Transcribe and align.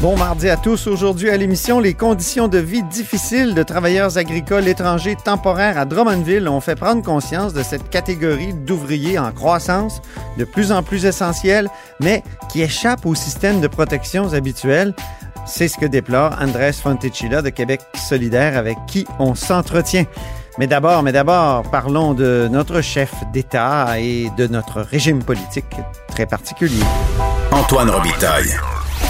Bon 0.00 0.16
mardi 0.16 0.48
à 0.48 0.56
tous. 0.56 0.86
Aujourd'hui 0.86 1.28
à 1.28 1.36
l'émission, 1.36 1.80
les 1.80 1.92
conditions 1.92 2.46
de 2.46 2.58
vie 2.58 2.84
difficiles 2.84 3.52
de 3.52 3.64
travailleurs 3.64 4.16
agricoles 4.16 4.68
étrangers 4.68 5.16
temporaires 5.16 5.76
à 5.76 5.86
Drummondville 5.86 6.46
ont 6.48 6.60
fait 6.60 6.76
prendre 6.76 7.02
conscience 7.02 7.52
de 7.52 7.64
cette 7.64 7.90
catégorie 7.90 8.54
d'ouvriers 8.54 9.18
en 9.18 9.32
croissance, 9.32 10.00
de 10.36 10.44
plus 10.44 10.70
en 10.70 10.84
plus 10.84 11.04
essentielle, 11.04 11.68
mais 11.98 12.22
qui 12.48 12.62
échappe 12.62 13.06
au 13.06 13.16
système 13.16 13.60
de 13.60 13.66
protection 13.66 14.32
habituel. 14.34 14.94
C'est 15.46 15.66
ce 15.66 15.76
que 15.76 15.86
déplore 15.86 16.36
Andrés 16.40 16.74
Fonticilla 16.74 17.42
de 17.42 17.50
Québec 17.50 17.80
solidaire 17.96 18.56
avec 18.56 18.78
qui 18.86 19.04
on 19.18 19.34
s'entretient. 19.34 20.04
Mais 20.58 20.68
d'abord, 20.68 21.02
mais 21.02 21.12
d'abord, 21.12 21.68
parlons 21.72 22.14
de 22.14 22.46
notre 22.48 22.82
chef 22.82 23.12
d'État 23.32 23.98
et 23.98 24.30
de 24.36 24.46
notre 24.46 24.80
régime 24.80 25.24
politique 25.24 25.74
très 26.06 26.26
particulier. 26.26 26.84
Antoine 27.50 27.90
Robitaille. 27.90 28.54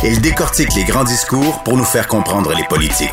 Il 0.05 0.21
décortique 0.21 0.77
les 0.77 0.85
grands 0.85 1.03
discours 1.03 1.61
pour 1.65 1.77
nous 1.77 1.85
faire 1.85 2.07
comprendre 2.07 2.55
les 2.55 2.63
politiques. 2.69 3.11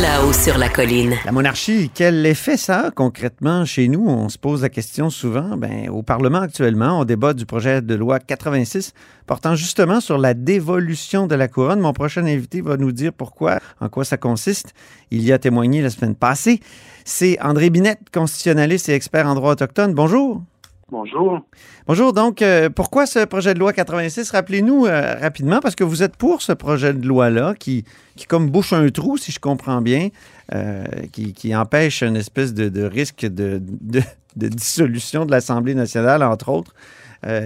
Là-haut 0.00 0.32
sur 0.32 0.56
la 0.56 0.70
colline. 0.70 1.16
La 1.26 1.32
monarchie, 1.32 1.90
quel 1.94 2.24
effet 2.24 2.56
ça 2.56 2.86
a 2.86 2.90
concrètement 2.90 3.66
chez 3.66 3.88
nous? 3.88 4.08
On 4.08 4.30
se 4.30 4.38
pose 4.38 4.62
la 4.62 4.70
question 4.70 5.10
souvent. 5.10 5.58
Ben, 5.58 5.90
au 5.90 6.02
Parlement 6.02 6.40
actuellement, 6.40 6.98
on 6.98 7.04
débat 7.04 7.34
du 7.34 7.44
projet 7.44 7.82
de 7.82 7.94
loi 7.94 8.20
86 8.20 8.94
portant 9.26 9.54
justement 9.54 10.00
sur 10.00 10.16
la 10.16 10.32
dévolution 10.32 11.26
de 11.26 11.34
la 11.34 11.46
couronne. 11.46 11.80
Mon 11.80 11.92
prochain 11.92 12.24
invité 12.24 12.62
va 12.62 12.78
nous 12.78 12.92
dire 12.92 13.12
pourquoi, 13.12 13.58
en 13.80 13.90
quoi 13.90 14.06
ça 14.06 14.16
consiste. 14.16 14.72
Il 15.10 15.22
y 15.22 15.30
a 15.30 15.38
témoigné 15.38 15.82
la 15.82 15.90
semaine 15.90 16.14
passée. 16.14 16.58
C'est 17.04 17.38
André 17.42 17.68
Binette, 17.68 18.08
constitutionnaliste 18.14 18.88
et 18.88 18.94
expert 18.94 19.26
en 19.26 19.34
droit 19.34 19.52
autochtone. 19.52 19.92
Bonjour. 19.92 20.42
Bonjour. 20.90 21.40
Bonjour. 21.86 22.12
Donc, 22.12 22.42
euh, 22.42 22.68
pourquoi 22.68 23.06
ce 23.06 23.24
projet 23.24 23.54
de 23.54 23.60
loi 23.60 23.72
86? 23.72 24.32
Rappelez-nous 24.32 24.86
euh, 24.86 25.14
rapidement, 25.20 25.60
parce 25.60 25.76
que 25.76 25.84
vous 25.84 26.02
êtes 26.02 26.16
pour 26.16 26.42
ce 26.42 26.52
projet 26.52 26.92
de 26.92 27.06
loi-là 27.06 27.54
qui, 27.54 27.84
qui 28.16 28.26
comme 28.26 28.50
bouche 28.50 28.72
un 28.72 28.88
trou, 28.88 29.16
si 29.16 29.30
je 29.30 29.38
comprends 29.38 29.82
bien, 29.82 30.08
euh, 30.52 30.84
qui, 31.12 31.32
qui, 31.32 31.54
empêche 31.54 32.02
une 32.02 32.16
espèce 32.16 32.54
de, 32.54 32.68
de 32.68 32.82
risque 32.82 33.20
de, 33.20 33.60
de, 33.62 34.00
de, 34.34 34.48
dissolution 34.48 35.26
de 35.26 35.30
l'Assemblée 35.30 35.76
nationale, 35.76 36.24
entre 36.24 36.48
autres, 36.48 36.74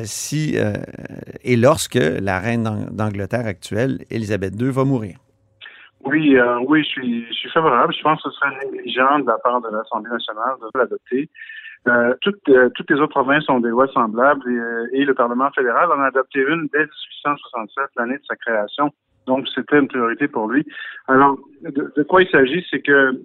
si 0.05 0.57
et 1.43 1.57
lorsque 1.57 1.99
la 1.99 2.39
reine 2.39 2.89
d'Angleterre 2.93 3.47
actuelle, 3.47 4.05
Élisabeth 4.09 4.55
II, 4.59 4.71
va 4.71 4.85
mourir. 4.85 5.17
Oui, 6.05 6.37
oui, 6.69 6.83
je 6.85 6.89
suis, 6.89 7.27
je 7.27 7.33
suis 7.33 7.51
favorable. 7.51 7.93
Je 7.93 8.03
pense 8.03 8.23
que 8.23 8.31
ce 8.31 8.37
serait 8.37 8.55
négligent 8.71 9.19
de 9.19 9.27
la 9.27 9.39
part 9.39 9.61
de 9.61 9.69
l'Assemblée 9.69 10.13
nationale 10.13 10.55
de 10.63 10.79
l'adopter. 10.79 11.29
Euh, 11.87 12.15
toutes, 12.23 12.49
euh, 12.49 12.71
toutes 12.75 12.91
les 12.91 12.97
autres 12.97 13.13
provinces 13.13 13.49
ont 13.51 13.61
des 13.61 13.69
lois 13.69 13.87
semblables 13.89 14.51
et, 14.51 14.59
euh, 14.59 14.87
et, 14.93 15.05
le 15.05 15.13
Parlement 15.13 15.51
fédéral 15.51 15.93
en 15.93 16.01
a 16.01 16.07
adopté 16.07 16.41
une 16.41 16.67
dès 16.73 16.79
1867, 16.79 17.85
l'année 17.99 18.17
de 18.17 18.25
sa 18.27 18.37
création. 18.37 18.91
Donc, 19.27 19.47
c'était 19.55 19.79
une 19.79 19.89
priorité 19.89 20.27
pour 20.27 20.49
lui. 20.49 20.67
Alors, 21.09 21.39
de, 21.63 21.93
de 21.95 22.03
quoi 22.03 22.23
il 22.23 22.31
s'agit, 22.31 22.65
c'est 22.71 22.81
que 22.81 23.21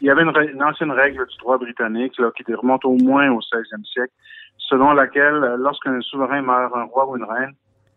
il 0.00 0.06
y 0.06 0.10
avait 0.10 0.22
une, 0.22 0.32
une, 0.54 0.62
ancienne 0.62 0.92
règle 0.92 1.26
du 1.26 1.36
droit 1.38 1.58
britannique 1.58 2.16
là, 2.18 2.30
qui 2.36 2.54
remonte 2.54 2.84
au 2.84 2.96
moins 2.98 3.30
au 3.30 3.40
16e 3.40 3.84
siècle, 3.84 4.12
selon 4.58 4.92
laquelle, 4.92 5.56
lorsqu'un 5.58 6.00
souverain 6.02 6.42
meurt, 6.42 6.72
un 6.76 6.84
roi 6.84 7.08
ou 7.08 7.16
une 7.16 7.24
reine, 7.24 7.52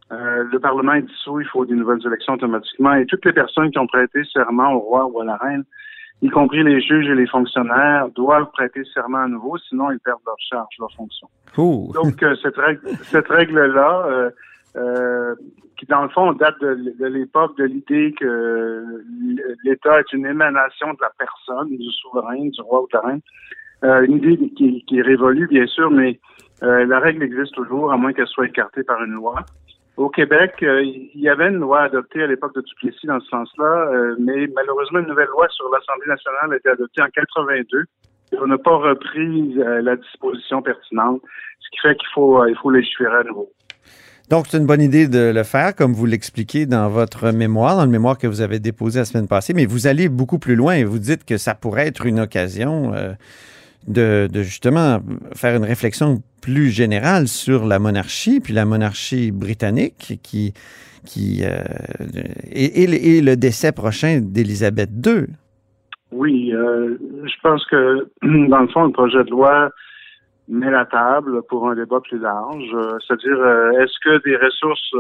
le 0.10 0.58
Parlement 0.58 0.94
est 0.94 1.04
dissous, 1.04 1.42
il 1.42 1.48
faut 1.48 1.66
des 1.66 1.76
nouvelles 1.76 2.06
élections 2.06 2.34
automatiquement, 2.34 2.94
et 2.94 3.06
toutes 3.06 3.24
les 3.26 3.34
personnes 3.34 3.70
qui 3.72 3.78
ont 3.78 3.88
prêté 3.88 4.24
serment 4.34 4.74
au 4.74 4.80
roi 4.80 5.06
ou 5.06 5.22
à 5.22 5.26
la 5.26 5.38
reine 5.38 5.64
y 6.22 6.30
compris 6.30 6.64
les 6.64 6.82
juges 6.82 7.08
et 7.08 7.16
les 7.16 7.28
fonctionnaires, 7.28 8.08
doivent 8.16 8.50
prêter 8.52 8.84
serment 8.94 9.24
à 9.24 9.28
nouveau, 9.28 9.58
sinon 9.58 9.92
ils 9.92 10.00
perdent 10.00 10.22
leur 10.26 10.36
charge, 10.40 10.76
leur 10.80 10.92
fonction. 10.94 11.28
Donc 11.94 12.22
euh, 12.22 12.36
cette 12.42 12.58
règle, 12.58 12.88
cette 13.04 13.28
règle-là, 13.28 14.06
euh, 14.06 14.30
euh, 14.76 15.36
qui 15.78 15.86
dans 15.88 16.04
le 16.04 16.10
fond 16.10 16.32
date 16.34 16.60
de, 16.62 17.06
l'époque 17.08 17.58
de 17.58 17.64
l'idée 17.64 18.14
que 18.20 19.04
l'État 19.64 20.00
est 20.00 20.14
une 20.14 20.28
émanation 20.28 20.94
de 20.94 21.00
la 21.02 21.12
personne, 21.18 21.76
du 21.76 21.92
souverain, 21.92 22.50
du 22.50 22.62
roi 22.62 22.84
ou 22.84 22.88
de 22.88 22.94
la 22.94 23.02
reine, 23.02 23.22
euh, 23.84 24.06
une 24.06 24.18
idée 24.18 24.38
qui, 24.56 24.86
qui, 24.86 25.00
est 25.00 25.02
révolue 25.02 25.48
bien 25.48 25.66
sûr, 25.66 25.90
mais 25.90 26.20
la 26.62 27.00
règle 27.00 27.24
existe 27.24 27.56
toujours, 27.56 27.92
à 27.92 27.98
moins 27.98 28.14
qu'elle 28.14 28.28
soit 28.28 28.46
écartée 28.46 28.84
par 28.84 29.04
une 29.04 29.14
loi. 29.14 29.44
Au 30.02 30.10
Québec, 30.10 30.56
euh, 30.64 30.82
il 30.84 31.22
y 31.22 31.30
avait 31.30 31.50
une 31.50 31.60
loi 31.60 31.82
adoptée 31.82 32.24
à 32.24 32.28
l'époque 32.28 32.56
de 32.56 32.62
Duplessis 32.62 33.06
dans 33.06 33.20
ce 33.20 33.28
sens-là, 33.28 33.88
euh, 33.94 34.16
mais 34.20 34.48
malheureusement, 34.56 34.98
une 34.98 35.06
nouvelle 35.06 35.28
loi 35.28 35.48
sur 35.50 35.70
l'Assemblée 35.72 36.08
nationale 36.08 36.54
a 36.54 36.56
été 36.56 36.70
adoptée 36.70 37.04
en 37.04 37.10
82 37.14 37.84
et 38.34 38.38
on 38.42 38.48
n'a 38.48 38.58
pas 38.58 38.78
repris 38.78 39.54
euh, 39.60 39.84
la 39.84 39.96
disposition 39.96 40.64
pertinente, 40.64 41.22
ce 41.60 41.70
qui 41.70 41.80
fait 41.88 41.96
qu'il 41.96 42.08
faut, 42.16 42.44
faut 42.64 42.72
légiférer 42.72 43.18
à 43.18 43.24
nouveau. 43.26 43.52
Donc, 44.32 44.48
c'est 44.48 44.58
une 44.58 44.66
bonne 44.66 44.82
idée 44.82 45.08
de 45.08 45.32
le 45.32 45.44
faire, 45.44 45.76
comme 45.76 45.94
vous 45.94 46.08
l'expliquez 46.08 46.66
dans 46.66 46.90
votre 46.90 47.32
mémoire, 47.32 47.76
dans 47.76 47.86
le 47.86 47.92
mémoire 47.92 48.18
que 48.18 48.26
vous 48.26 48.42
avez 48.42 48.58
déposé 48.58 48.98
la 48.98 49.06
semaine 49.06 49.28
passée, 49.28 49.54
mais 49.54 49.68
vous 49.68 49.86
allez 49.86 50.10
beaucoup 50.10 50.40
plus 50.40 50.56
loin 50.56 50.74
et 50.74 50.84
vous 50.84 50.98
dites 50.98 51.26
que 51.26 51.38
ça 51.38 51.54
pourrait 51.54 51.86
être 51.86 52.08
une 52.08 52.22
occasion 52.22 52.92
de, 53.88 54.30
justement 54.34 55.00
faire 55.34 55.56
une 55.56 55.64
réflexion 55.64 56.22
plus 56.42 56.70
générale 56.70 57.28
sur 57.28 57.66
la 57.66 57.80
monarchie, 57.80 58.40
puis 58.40 58.54
la 58.54 58.66
monarchie 58.66 59.32
britannique 59.32 60.20
qui, 60.24 60.54
qui 61.06 61.44
euh, 61.44 61.62
et, 62.52 62.84
et, 63.18 63.22
le 63.22 63.36
décès 63.36 63.72
prochain 63.72 64.20
d'Élisabeth 64.22 64.90
II. 65.06 65.28
Oui, 66.12 66.52
euh, 66.54 66.98
je 67.24 67.42
pense 67.42 67.66
que 67.66 68.08
dans 68.50 68.60
le 68.60 68.68
fond, 68.68 68.86
le 68.86 68.92
projet 68.92 69.24
de 69.24 69.30
loi 69.30 69.70
met 70.48 70.70
la 70.70 70.86
table 70.86 71.42
pour 71.48 71.70
un 71.70 71.76
débat 71.76 72.02
plus 72.02 72.20
large. 72.20 72.70
Euh, 72.74 72.98
c'est-à-dire, 73.06 73.38
est-ce 73.80 73.98
que 74.04 74.24
des 74.24 74.36
ressources 74.36 74.96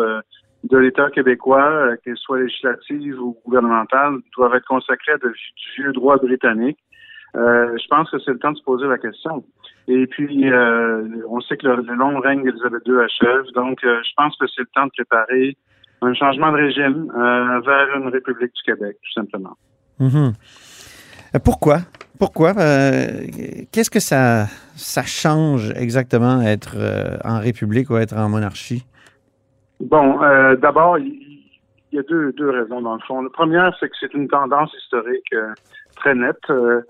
de 0.63 0.77
l'État 0.77 1.09
québécois, 1.09 1.97
qu'elles 2.03 2.17
soient 2.17 2.39
législatives 2.39 3.19
ou 3.19 3.37
gouvernementales, 3.45 4.19
doivent 4.37 4.55
être 4.55 4.67
consacrées 4.67 5.13
à 5.13 5.17
de, 5.17 5.29
du 5.29 5.81
vieux 5.81 5.91
droit 5.91 6.17
britannique? 6.17 6.77
Euh, 7.35 7.77
je 7.77 7.87
pense 7.87 8.09
que 8.09 8.19
c'est 8.19 8.31
le 8.31 8.39
temps 8.39 8.51
de 8.51 8.57
se 8.57 8.63
poser 8.63 8.87
la 8.87 8.97
question. 8.97 9.43
Et 9.87 10.05
puis, 10.07 10.49
euh, 10.49 11.03
on 11.29 11.39
sait 11.41 11.57
que 11.57 11.67
le, 11.67 11.95
long 11.95 12.19
règne 12.19 12.43
d'Élisabeth 12.43 12.83
II 12.85 12.95
achève, 12.99 13.45
donc 13.55 13.83
euh, 13.83 14.01
je 14.03 14.11
pense 14.17 14.35
que 14.37 14.45
c'est 14.47 14.61
le 14.61 14.69
temps 14.73 14.85
de 14.85 14.91
préparer 14.91 15.57
un 16.01 16.13
changement 16.13 16.51
de 16.51 16.57
régime 16.57 17.11
vers 17.13 17.95
une 17.95 18.07
République 18.07 18.53
du 18.53 18.63
Québec, 18.63 18.97
tout 19.03 19.13
simplement. 19.13 19.55
Mm-hmm. 19.99 20.33
Pourquoi? 21.43 21.77
Pourquoi? 22.17 22.53
Qu'est-ce 22.53 23.91
que 23.91 23.99
ça, 23.99 24.47
ça 24.75 25.03
change 25.03 25.71
exactement 25.75 26.41
être 26.41 26.75
en 27.23 27.39
République 27.39 27.91
ou 27.91 27.97
être 27.97 28.17
en 28.17 28.29
monarchie? 28.29 28.83
Bon, 29.79 30.19
d'abord, 30.55 30.97
il 30.97 31.45
y 31.91 31.99
a 31.99 32.03
deux, 32.03 32.33
deux 32.33 32.49
raisons 32.49 32.81
dans 32.81 32.95
le 32.95 33.01
fond. 33.01 33.21
La 33.21 33.29
première, 33.29 33.75
c'est 33.79 33.87
que 33.87 33.95
c'est 33.99 34.13
une 34.15 34.27
tendance 34.27 34.73
historique 34.73 35.31
très 36.01 36.15
nette. 36.15 36.49
Euh, 36.49 36.81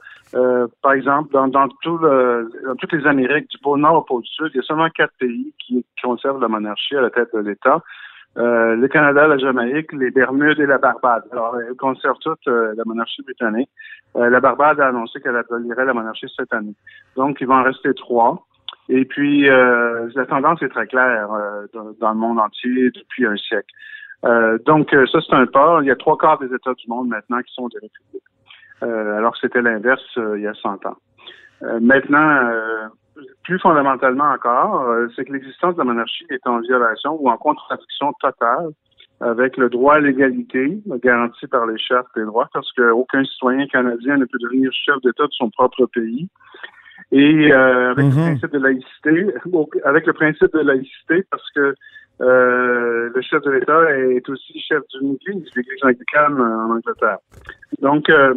par 0.81 0.93
exemple, 0.93 1.33
dans, 1.33 1.47
dans, 1.47 1.67
tout 1.81 1.97
le, 1.97 2.49
dans 2.65 2.75
toutes 2.75 2.93
les 2.93 3.05
Amériques, 3.05 3.49
du 3.49 3.57
pôle 3.57 3.79
Nord 3.79 3.95
au 3.95 4.01
pôle 4.01 4.23
Sud, 4.25 4.49
il 4.53 4.57
y 4.57 4.59
a 4.59 4.63
seulement 4.63 4.89
quatre 4.89 5.13
pays 5.19 5.53
qui, 5.59 5.85
conservent 6.01 6.41
la 6.41 6.47
monarchie 6.47 6.95
à 6.95 7.01
la 7.01 7.09
tête 7.11 7.29
de 7.33 7.39
l'État. 7.39 7.83
Euh, 8.37 8.75
le 8.75 8.87
Canada, 8.87 9.27
la 9.27 9.37
Jamaïque, 9.37 9.91
les 9.91 10.09
Bermudes 10.09 10.59
et 10.59 10.65
la 10.65 10.77
Barbade. 10.77 11.23
Alors, 11.31 11.57
elles 11.59 11.75
conservent 11.75 12.19
toutes 12.21 12.47
euh, 12.47 12.73
la 12.77 12.83
monarchie 12.85 13.21
britannique. 13.23 13.69
Euh, 14.15 14.29
la 14.29 14.39
Barbade 14.39 14.79
a 14.79 14.87
annoncé 14.87 15.19
qu'elle 15.19 15.35
abolirait 15.35 15.85
la 15.85 15.93
monarchie 15.93 16.27
cette 16.35 16.53
année. 16.53 16.75
Donc, 17.17 17.37
il 17.41 17.47
va 17.47 17.55
en 17.55 17.63
rester 17.63 17.93
trois. 17.93 18.45
Et 18.89 19.05
puis, 19.05 19.43
la 19.43 20.25
tendance 20.27 20.61
est 20.63 20.69
très 20.69 20.87
claire 20.87 21.29
dans, 21.73 21.91
dans, 21.99 22.09
le 22.09 22.17
monde 22.17 22.39
entier 22.39 22.89
depuis 22.89 23.25
un 23.25 23.37
siècle. 23.37 23.73
donc, 24.65 24.89
ça, 24.91 25.19
c'est 25.21 25.33
un 25.33 25.45
pas. 25.45 25.79
Il 25.81 25.87
y 25.87 25.91
a 25.91 25.95
trois 25.95 26.17
quarts 26.17 26.39
des 26.39 26.53
États 26.53 26.73
du 26.73 26.87
monde 26.89 27.07
maintenant 27.07 27.41
qui 27.41 27.53
sont 27.53 27.69
des 27.69 27.77
républiques. 27.77 28.30
Euh, 28.83 29.17
alors 29.17 29.33
que 29.33 29.39
c'était 29.41 29.61
l'inverse 29.61 30.01
euh, 30.17 30.37
il 30.37 30.43
y 30.43 30.47
a 30.47 30.53
100 30.53 30.85
ans. 30.85 30.97
Euh, 31.63 31.79
maintenant, 31.79 32.51
plus 33.43 33.59
fondamentalement 33.59 34.31
encore, 34.31 34.85
c'est 35.15 35.25
que 35.25 35.33
l'existence 35.33 35.75
de 35.75 35.79
la 35.79 35.85
monarchie 35.85 36.25
est 36.29 36.45
en 36.47 36.59
violation 36.59 37.17
ou 37.19 37.29
en 37.29 37.37
contradiction 37.37 38.13
totale 38.19 38.69
avec 39.19 39.57
le 39.57 39.69
droit 39.69 39.95
à 39.95 39.99
l'égalité 39.99 40.79
garanti 41.03 41.45
par 41.45 41.67
les 41.67 41.77
chartes 41.77 42.07
des 42.15 42.25
droits, 42.25 42.49
parce 42.51 42.71
qu'aucun 42.73 43.23
citoyen 43.23 43.67
canadien 43.67 44.17
ne 44.17 44.25
peut 44.25 44.39
devenir 44.39 44.71
chef 44.73 44.95
d'État 45.03 45.25
de 45.25 45.33
son 45.33 45.51
propre 45.51 45.85
pays. 45.85 46.27
Et 47.11 47.51
euh, 47.51 47.91
avec 47.91 48.05
le 48.05 48.11
mm-hmm. 48.11 48.37
principe 48.39 48.51
de 48.51 48.59
laïcité, 48.59 49.33
avec 49.85 50.07
le 50.07 50.13
principe 50.13 50.53
de 50.53 50.59
laïcité, 50.59 51.23
parce 51.29 51.51
que 51.51 51.75
euh, 52.21 53.09
le 53.13 53.21
chef 53.21 53.41
de 53.43 53.51
l'État 53.51 53.97
est 53.97 54.27
aussi 54.29 54.59
chef 54.59 54.81
d'une 54.93 55.15
église, 55.15 55.49
l'église 55.55 55.83
anglicane 55.83 56.39
en 56.39 56.71
Angleterre. 56.71 57.17
Donc, 57.81 58.09
euh, 58.09 58.35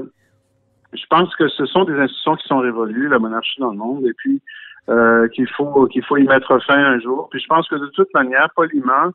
je 0.95 1.07
pense 1.11 1.35
que 1.37 1.49
ce 1.49 1.67
sont 1.67 1.85
des 1.85 1.95
institutions 1.95 2.37
qui 2.37 2.47
sont 2.47 2.59
révolues, 2.59 3.09
la 3.09 3.19
monarchie 3.19 3.61
dans 3.61 3.71
le 3.71 3.77
monde, 3.77 4.07
et 4.07 4.13
puis 4.15 4.41
euh, 4.89 5.29
qu'il 5.29 5.49
faut 5.49 5.87
qu'il 5.87 6.05
faut 6.05 6.17
y 6.17 6.25
mettre 6.25 6.59
fin 6.65 6.79
un 6.79 7.01
jour. 7.01 7.29
Puis 7.31 7.41
je 7.41 7.47
pense 7.47 7.69
que 7.69 7.77
de 7.77 7.87
toute 7.89 8.13
manière, 8.15 8.49
poliment, 8.55 9.11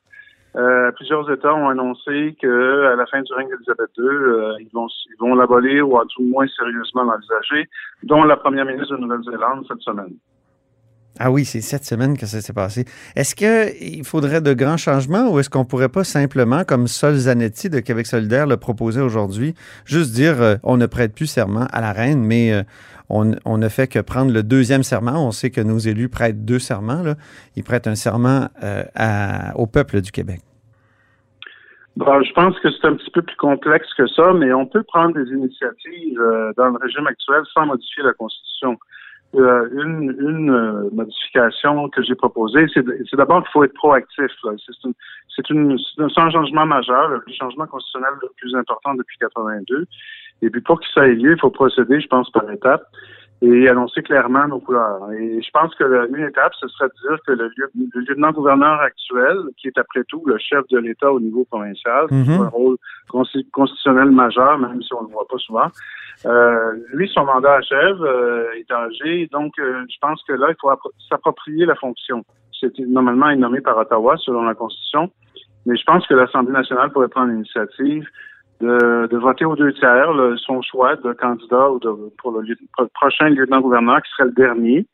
euh, 0.56 0.92
plusieurs 0.94 1.30
États 1.32 1.54
ont 1.54 1.70
annoncé 1.70 2.36
que 2.42 2.86
à 2.92 2.96
la 2.96 3.06
fin 3.06 3.22
du 3.22 3.34
règne 3.34 3.50
d'Élisabeth 3.50 3.92
II, 3.98 4.06
euh, 4.06 4.54
ils 4.60 4.70
vont 4.74 4.88
ils 4.88 5.20
vont 5.20 5.36
l'abolir 5.36 5.88
ou 5.88 6.00
à 6.00 6.06
tout 6.06 6.24
moins 6.24 6.48
sérieusement 6.48 7.04
l'envisager, 7.04 7.70
dont 8.04 8.24
la 8.24 8.38
première 8.38 8.66
ministre 8.66 8.96
de 8.96 9.02
Nouvelle-Zélande 9.02 9.66
cette 9.68 9.82
semaine. 9.82 10.16
Ah 11.22 11.32
oui, 11.32 11.44
c'est 11.44 11.60
cette 11.60 11.84
semaine 11.84 12.18
que 12.18 12.26
ça 12.26 12.40
s'est 12.40 12.54
passé. 12.54 12.86
Est-ce 13.18 13.36
qu'il 13.36 14.06
faudrait 14.06 14.40
de 14.40 14.54
grands 14.54 14.78
changements 14.78 15.30
ou 15.30 15.40
est-ce 15.40 15.50
qu'on 15.50 15.66
pourrait 15.66 15.90
pas 15.90 16.06
simplement, 16.06 16.64
comme 16.64 16.88
Sol 16.88 17.14
Zanetti 17.16 17.70
de 17.70 17.82
Québec 17.82 18.08
solidaire 18.08 18.48
le 18.48 18.56
proposait 18.56 19.02
aujourd'hui, 19.02 19.54
juste 19.84 20.14
dire 20.14 20.42
euh, 20.42 20.56
on 20.64 20.78
ne 20.78 20.86
prête 20.86 21.14
plus 21.14 21.28
serment 21.28 21.68
à 21.74 21.82
la 21.82 21.92
reine, 21.92 22.24
mais 22.24 22.54
euh, 22.54 22.64
on, 23.10 23.34
on, 23.44 23.58
ne 23.58 23.68
fait 23.68 23.88
que 23.88 24.00
prendre 24.00 24.32
le 24.32 24.44
deuxième 24.44 24.82
serment? 24.82 25.28
On 25.28 25.32
sait 25.32 25.50
que 25.50 25.60
nos 25.60 25.78
élus 25.78 26.08
prêtent 26.08 26.46
deux 26.46 26.58
serments. 26.60 27.04
Là. 27.04 27.16
Ils 27.58 27.66
prêtent 27.66 27.88
un 27.88 27.96
serment 27.96 28.48
euh, 28.64 28.84
au 29.56 29.68
peuple 29.68 30.00
du 30.00 30.14
Québec. 30.14 30.40
Bon, 31.98 32.24
je 32.24 32.32
pense 32.32 32.58
que 32.62 32.70
c'est 32.72 32.88
un 32.88 32.96
petit 32.96 33.12
peu 33.12 33.24
plus 33.24 33.36
complexe 33.36 33.90
que 33.98 34.08
ça, 34.08 34.32
mais 34.32 34.54
on 34.54 34.66
peut 34.66 34.84
prendre 34.84 35.16
des 35.16 35.30
initiatives 35.34 36.22
dans 36.56 36.70
le 36.70 36.78
régime 36.82 37.08
actuel 37.08 37.42
sans 37.54 37.66
modifier 37.66 38.04
la 38.04 38.14
Constitution. 38.14 38.78
Euh, 39.36 39.70
une, 39.74 40.16
une 40.20 40.50
euh, 40.50 40.90
modification 40.92 41.88
que 41.90 42.02
j'ai 42.02 42.16
proposée, 42.16 42.66
c'est 42.74 43.16
d'abord 43.16 43.44
qu'il 43.44 43.52
faut 43.52 43.64
être 43.64 43.76
proactif. 43.76 44.32
C'est 45.36 45.52
un 45.52 46.30
changement 46.32 46.66
majeur, 46.66 47.10
le 47.10 47.22
changement 47.38 47.68
constitutionnel 47.68 48.10
le 48.24 48.30
plus 48.38 48.56
important 48.56 48.96
depuis 48.96 49.18
82. 49.20 49.86
Et 50.42 50.50
puis 50.50 50.62
pour 50.62 50.80
que 50.80 50.86
ça 50.96 51.08
ait 51.08 51.14
lieu, 51.14 51.34
il 51.34 51.40
faut 51.40 51.52
procéder, 51.52 52.02
je 52.02 52.08
pense, 52.08 52.32
par 52.32 52.50
étapes 52.50 52.88
et 53.42 53.70
annoncer 53.70 54.02
clairement 54.02 54.48
nos 54.48 54.60
couleurs. 54.60 55.12
Et 55.14 55.42
je 55.42 55.50
pense 55.52 55.74
que 55.76 56.10
une 56.10 56.26
étape, 56.26 56.52
ce 56.60 56.68
serait 56.68 56.90
de 56.90 57.08
dire 57.08 57.20
que 57.26 57.32
le, 57.32 57.50
le 57.58 58.02
lieutenant-gouverneur 58.02 58.82
actuel, 58.82 59.38
qui 59.58 59.68
est 59.68 59.78
après 59.78 60.04
tout 60.10 60.24
le 60.26 60.38
chef 60.38 60.68
de 60.70 60.78
l'État 60.78 61.12
au 61.12 61.22
niveau 61.22 61.46
provincial, 61.46 62.08
qui 62.08 62.16
a 62.16 62.18
mhm. 62.18 62.42
un 62.42 62.50
rôle 62.50 62.78
constitutionnel 63.08 64.12
majeur, 64.12 64.58
même 64.58 64.82
si 64.82 64.94
on 64.94 65.04
ne 65.04 65.08
le 65.08 65.14
voit 65.14 65.28
pas 65.30 65.38
souvent, 65.38 65.70
euh, 66.26 66.74
lui, 66.94 67.10
son 67.14 67.24
mandat 67.24 67.54
achève, 67.54 68.02
euh, 68.02 68.52
est 68.58 68.70
âgé, 68.72 69.30
donc 69.32 69.54
euh, 69.58 69.86
je 69.90 69.98
pense 70.02 70.22
que 70.28 70.34
là, 70.34 70.48
il 70.50 70.56
faut 70.60 70.70
s'approprier 71.08 71.66
la 71.66 71.76
fonction. 71.76 72.26
C'est 72.60 72.78
normalement 72.80 73.34
nommé 73.38 73.62
par 73.62 73.78
Ottawa 73.78 74.18
selon 74.18 74.44
la 74.44 74.54
Constitution, 74.54 75.10
mais 75.66 75.78
je 75.78 75.84
pense 75.86 76.06
que 76.08 76.14
l'Assemblée 76.14 76.52
nationale 76.52 76.92
pourrait 76.92 77.08
prendre 77.08 77.32
l'initiative 77.32 78.06
de, 78.62 79.08
de, 79.08 79.18
voter 79.18 79.46
aux 79.46 79.56
deux 79.56 79.74
tiers 79.74 80.12
son 80.38 80.62
choix 80.62 80.96
de 80.98 81.14
candidat 81.14 81.72
ou 81.72 81.80
de, 81.80 81.90
pour 82.18 82.32
le, 82.32 82.56
prochain 82.94 83.30
lieutenant-gouverneur 83.30 84.02
qui 84.02 84.12
serait 84.12 84.26
le 84.26 84.34
dernier, 84.34 84.86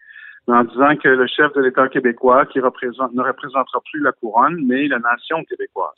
en 0.47 0.63
disant 0.63 0.95
que 0.95 1.09
le 1.09 1.27
chef 1.27 1.51
de 1.53 1.61
l'État 1.61 1.87
québécois 1.87 2.45
qui 2.45 2.59
représente, 2.59 3.13
ne 3.13 3.23
représentera 3.23 3.79
plus 3.91 4.01
la 4.01 4.11
couronne, 4.11 4.63
mais 4.65 4.87
la 4.87 4.99
nation 4.99 5.43
québécoise. 5.45 5.95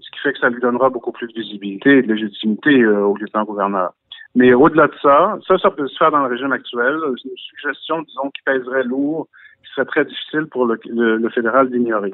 Ce 0.00 0.10
qui 0.10 0.18
fait 0.20 0.32
que 0.32 0.38
ça 0.38 0.50
lui 0.50 0.60
donnera 0.60 0.90
beaucoup 0.90 1.12
plus 1.12 1.26
de 1.28 1.32
visibilité 1.32 1.98
et 1.98 2.02
de 2.02 2.12
légitimité 2.12 2.86
au 2.86 3.16
lieutenant-gouverneur. 3.16 3.92
Mais 4.34 4.52
au-delà 4.54 4.88
de 4.88 4.94
ça, 5.00 5.38
ça, 5.46 5.58
ça 5.58 5.70
peut 5.70 5.88
se 5.88 5.96
faire 5.96 6.10
dans 6.10 6.20
le 6.20 6.28
régime 6.28 6.52
actuel. 6.52 6.96
C'est 7.22 7.28
une 7.28 7.36
suggestion, 7.36 8.02
disons, 8.02 8.30
qui 8.30 8.42
pèserait 8.42 8.84
lourd, 8.84 9.26
qui 9.64 9.72
serait 9.74 9.86
très 9.86 10.04
difficile 10.04 10.46
pour 10.50 10.66
le, 10.66 10.78
le, 10.86 11.28
fédéral 11.30 11.70
d'ignorer. 11.70 12.12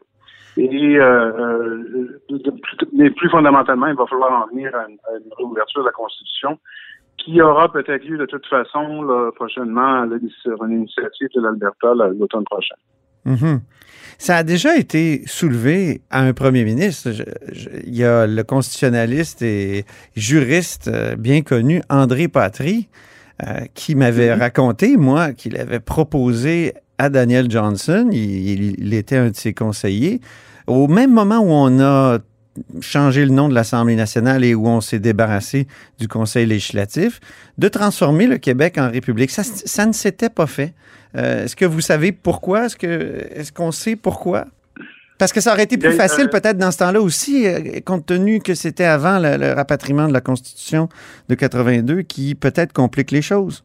Et 0.57 0.97
euh, 0.99 2.21
mais 2.93 3.11
plus 3.11 3.29
fondamentalement, 3.31 3.87
il 3.87 3.97
va 3.97 4.07
falloir 4.07 4.45
en 4.45 4.49
venir 4.49 4.75
à 4.75 4.87
une, 4.89 4.99
réouverture 5.37 5.83
de 5.83 5.87
la 5.87 5.93
Constitution 5.93 6.59
qui 7.17 7.41
aura 7.41 7.73
peut-être 7.73 8.05
lieu 8.05 8.19
de 8.19 8.27
toute 8.27 8.47
façon 8.47 9.03
là, 9.03 9.31
prochainement 9.35 10.07
sur 10.43 10.65
une 10.65 10.73
initiative 10.73 11.29
de 11.35 11.41
l'Alberta 11.41 11.95
l'automne 11.95 12.45
prochain. 12.45 12.75
Mm-hmm. 13.27 13.61
Ça 14.19 14.37
a 14.37 14.43
déjà 14.43 14.77
été 14.77 15.23
soulevé 15.27 16.03
à 16.11 16.21
un 16.21 16.33
premier 16.33 16.65
ministre. 16.65 17.11
il 17.85 17.95
y 17.95 18.05
a 18.05 18.27
le 18.27 18.43
constitutionnaliste 18.45 19.43
et 19.43 19.85
juriste 20.15 20.89
euh, 20.89 21.17
bien 21.17 21.43
connu, 21.43 21.83
André 21.91 22.29
Patry, 22.29 22.89
euh, 23.43 23.61
qui 23.75 23.95
m'avait 23.95 24.29
mm-hmm. 24.29 24.39
raconté, 24.39 24.97
moi, 24.97 25.33
qu'il 25.33 25.57
avait 25.57 25.81
proposé 25.81 26.75
à 26.99 27.09
Daniel 27.09 27.51
Johnson, 27.51 28.09
il, 28.13 28.79
il, 28.79 28.95
était 28.95 29.17
un 29.17 29.31
de 29.31 29.37
ses 29.37 29.53
conseillers, 29.53 30.21
au 30.67 30.89
même 30.89 31.13
moment 31.13 31.39
où 31.39 31.51
on 31.51 31.81
a 31.81 32.19
changé 32.81 33.25
le 33.25 33.33
nom 33.33 33.49
de 33.49 33.55
l'Assemblée 33.55 33.97
nationale 33.97 34.45
et 34.45 34.55
où 34.55 34.67
on 34.67 34.81
s'est 34.81 34.99
débarrassé 34.99 35.67
du 35.99 36.09
Conseil 36.09 36.47
législatif, 36.47 37.21
de 37.59 37.69
transformer 37.69 38.27
le 38.27 38.39
Québec 38.39 38.79
en 38.79 38.91
République. 38.91 39.31
Ça, 39.31 39.43
ça 39.45 39.87
ne 39.87 39.93
s'était 39.93 40.29
pas 40.29 40.47
fait. 40.47 40.73
Euh, 41.17 41.45
est-ce 41.45 41.57
que 41.57 41.65
vous 41.65 41.81
savez 41.81 42.13
pourquoi? 42.13 42.67
Est-ce 42.67 42.77
que 42.77 43.27
est-ce 43.35 43.53
qu'on 43.53 43.73
sait 43.73 43.97
pourquoi? 43.97 44.47
Parce 45.19 45.33
que 45.33 45.41
ça 45.41 45.53
aurait 45.53 45.63
été 45.63 45.79
plus 45.79 45.93
facile 45.93 46.29
peut-être 46.29 46.59
dans 46.59 46.73
ce 46.73 46.79
temps-là 46.79 47.01
aussi, 47.01 47.47
euh, 47.47 47.81
compte 47.85 48.05
tenu 48.05 48.41
que 48.41 48.55
c'était 48.55 48.85
avant 48.85 49.21
le, 49.21 49.53
rapatriement 49.53 50.09
de 50.09 50.13
la 50.13 50.21
Constitution 50.21 50.89
de 51.29 51.35
82 51.37 52.03
qui 52.03 52.35
peut-être 52.35 52.73
complique 52.73 53.13
les 53.13 53.23
choses. 53.23 53.63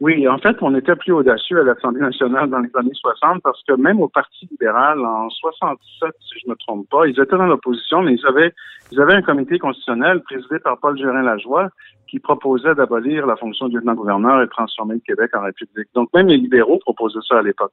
Oui, 0.00 0.26
en 0.26 0.38
fait, 0.38 0.56
on 0.62 0.74
était 0.74 0.96
plus 0.96 1.12
audacieux 1.12 1.60
à 1.60 1.62
l'Assemblée 1.62 2.00
nationale 2.00 2.48
dans 2.48 2.60
les 2.60 2.70
années 2.74 2.94
60 2.94 3.42
parce 3.42 3.62
que 3.68 3.74
même 3.74 4.00
au 4.00 4.08
Parti 4.08 4.48
libéral, 4.50 4.98
en 5.04 5.28
67, 5.28 6.10
si 6.20 6.40
je 6.40 6.46
ne 6.46 6.52
me 6.52 6.56
trompe 6.56 6.88
pas, 6.88 7.06
ils 7.06 7.20
étaient 7.20 7.36
dans 7.36 7.46
l'opposition, 7.46 8.00
mais 8.02 8.14
ils 8.14 8.26
avaient, 8.26 8.54
ils 8.92 9.00
avaient 9.00 9.12
un 9.12 9.22
comité 9.22 9.58
constitutionnel 9.58 10.22
présidé 10.22 10.58
par 10.58 10.78
Paul 10.78 10.96
Gérin-Lajoie 10.96 11.68
qui 12.08 12.18
proposait 12.18 12.74
d'abolir 12.74 13.26
la 13.26 13.36
fonction 13.36 13.68
de 13.68 13.74
lieutenant-gouverneur 13.74 14.42
et 14.42 14.48
transformer 14.48 14.94
le 14.94 15.00
Québec 15.00 15.30
en 15.34 15.42
République. 15.42 15.88
Donc, 15.94 16.08
même 16.14 16.28
les 16.28 16.38
libéraux 16.38 16.78
proposaient 16.78 17.20
ça 17.28 17.38
à 17.38 17.42
l'époque. 17.42 17.72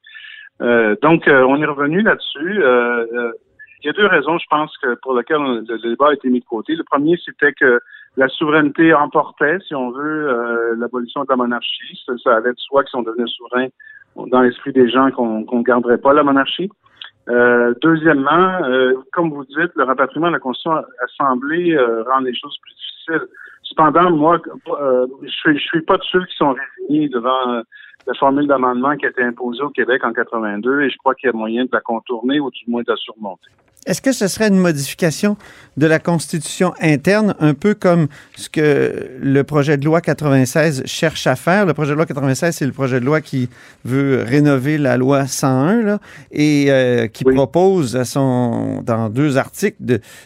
Euh, 0.62 0.96
donc, 1.02 1.28
euh, 1.28 1.44
on 1.44 1.62
est 1.62 1.66
revenu 1.66 2.02
là-dessus. 2.02 2.62
Euh, 2.62 3.32
il 3.88 3.96
y 3.96 3.98
a 3.98 4.04
deux 4.04 4.08
raisons, 4.08 4.38
je 4.38 4.46
pense, 4.50 4.76
pour 5.02 5.16
lesquelles 5.16 5.64
le 5.68 5.78
débat 5.90 6.10
a 6.10 6.14
été 6.14 6.30
mis 6.30 6.42
de 6.42 6.46
côté. 6.46 6.76
Le 6.76 6.84
premier, 6.84 7.18
c'était 7.24 7.54
que 7.54 7.80
la 8.18 8.28
souveraineté 8.28 8.94
emportait, 8.94 9.60
si 9.66 9.74
on 9.74 9.92
veut, 9.92 10.76
l'abolition 10.78 11.22
de 11.22 11.28
la 11.30 11.38
monarchie. 11.38 12.04
Ça, 12.22 12.36
allait 12.36 12.52
de 12.52 12.60
soi 12.60 12.84
que 12.84 12.90
si 12.90 12.96
on 12.98 13.04
devenait 13.04 13.28
souverain 13.28 13.68
dans 14.16 14.42
l'esprit 14.42 14.74
des 14.74 14.90
gens 14.90 15.10
qu'on 15.12 15.46
ne 15.50 15.64
garderait 15.64 16.00
pas 16.00 16.14
la 16.14 16.24
monarchie. 16.24 16.70
deuxièmement, 17.28 18.60
comme 19.14 19.30
vous 19.30 19.46
dites, 19.46 19.72
le 19.76 19.84
rapatriement 19.84 20.28
de 20.28 20.34
la 20.34 20.40
Constitution 20.40 20.76
a 20.76 21.08
semblé 21.18 21.78
rendre 21.78 22.26
les 22.26 22.36
choses 22.36 22.58
plus 22.62 22.74
difficiles. 22.74 23.28
Cependant, 23.70 24.12
moi, 24.12 24.40
euh, 24.70 25.08
je 25.24 25.30
suis, 25.30 25.60
suis 25.60 25.82
pas 25.82 25.98
de 25.98 26.04
ceux 26.04 26.24
qui 26.26 26.36
sont 26.36 26.56
réunis 26.90 27.10
devant 27.10 27.54
euh, 27.54 27.62
la 28.06 28.14
formule 28.14 28.48
d'amendement 28.48 28.96
qui 28.96 29.06
a 29.06 29.10
été 29.10 29.24
imposée 29.24 29.62
au 29.62 29.70
Québec 29.70 30.04
en 30.04 30.14
82 30.14 30.82
et 30.82 30.90
je 30.90 30.98
crois 30.98 31.16
qu'il 31.16 31.28
y 31.28 31.30
a 31.30 31.34
moyen 31.34 31.66
de 31.66 31.70
la 31.74 31.82
contourner 31.82 32.40
ou 32.40 32.50
du 32.50 32.64
moins 32.68 32.82
de 32.82 32.92
la 32.92 32.96
surmonter. 32.96 33.52
Est-ce 33.88 34.02
que 34.02 34.12
ce 34.12 34.28
serait 34.28 34.50
une 34.50 34.60
modification 34.60 35.38
de 35.78 35.88
la 35.88 35.98
Constitution 35.98 36.74
interne, 36.82 37.36
un 37.40 37.54
peu 37.54 37.74
comme 37.74 38.08
ce 38.36 38.50
que 38.50 39.12
le 39.22 39.44
projet 39.46 39.78
de 39.78 39.86
loi 39.86 40.02
96 40.02 40.84
cherche 40.86 41.26
à 41.26 41.38
faire? 41.38 41.66
Le 41.66 41.74
projet 41.74 41.92
de 41.92 41.96
loi 41.96 42.06
96, 42.06 42.54
c'est 42.54 42.66
le 42.66 42.74
projet 42.74 43.00
de 43.00 43.06
loi 43.06 43.22
qui 43.22 43.48
veut 43.86 44.26
rénover 44.28 44.78
la 44.78 44.98
loi 44.98 45.26
101 45.26 45.84
là, 45.84 46.00
et 46.32 46.66
euh, 46.68 47.08
qui 47.08 47.24
propose 47.24 47.96
à 47.96 48.04
son, 48.04 48.82
dans 48.82 49.08
deux 49.08 49.38
articles 49.38 49.78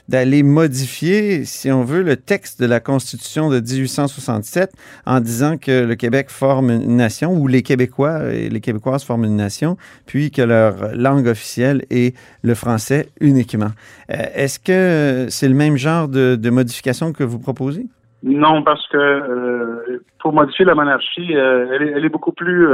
d'aller 0.09 0.41
modifier, 0.41 1.45
si 1.45 1.69
on 1.71 1.83
veut, 1.83 2.01
le 2.01 2.15
texte 2.15 2.59
de 2.59 2.65
la 2.65 2.79
Constitution 2.79 3.51
de 3.51 3.59
1867 3.59 4.71
en 5.05 5.19
disant 5.19 5.57
que 5.57 5.83
le 5.83 5.93
Québec 5.93 6.31
forme 6.31 6.71
une 6.71 6.95
nation 6.95 7.35
ou 7.35 7.45
les 7.45 7.61
Québécois 7.61 8.33
et 8.33 8.49
les 8.49 8.59
Québécoises 8.59 9.03
forment 9.03 9.25
une 9.25 9.35
nation, 9.35 9.77
puis 10.07 10.31
que 10.31 10.41
leur 10.41 10.95
langue 10.95 11.27
officielle 11.27 11.85
est 11.91 12.15
le 12.41 12.55
français 12.55 13.09
unique. 13.19 13.50
Euh, 13.59 14.15
est-ce 14.35 14.59
que 14.59 15.29
c'est 15.29 15.47
le 15.47 15.55
même 15.55 15.77
genre 15.77 16.07
de, 16.07 16.49
modification 16.49 17.13
que 17.13 17.23
vous 17.23 17.39
proposez? 17.39 17.85
Non, 18.23 18.61
parce 18.63 18.87
que 18.89 18.97
euh, 18.97 20.03
pour 20.19 20.33
modifier 20.33 20.65
la 20.65 20.75
monarchie, 20.75 21.35
euh, 21.35 21.95
elle, 21.95 22.05
est, 22.05 22.09
beaucoup 22.09 22.31
plus 22.31 22.67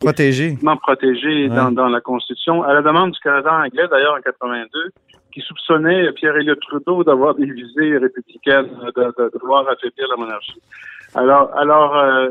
protégée, 0.00 0.56
protégée 0.80 1.48
dans, 1.48 1.88
la 1.88 2.00
Constitution. 2.00 2.62
À 2.62 2.72
la 2.72 2.82
demande 2.82 3.12
du 3.12 3.20
Canada 3.20 3.52
anglais, 3.52 3.86
d'ailleurs, 3.90 4.14
en 4.18 4.22
82, 4.22 4.68
qui 5.32 5.42
soupçonnait 5.42 6.12
Pierre 6.12 6.36
Elliott 6.36 6.58
Trudeau 6.60 7.04
d'avoir 7.04 7.34
des 7.34 7.44
visées 7.44 7.98
républicaines, 7.98 8.70
de, 8.96 9.38
vouloir 9.38 9.68
affaiblir 9.68 10.08
la 10.08 10.16
monarchie. 10.16 10.62
Alors, 11.14 11.50
alors, 11.56 12.30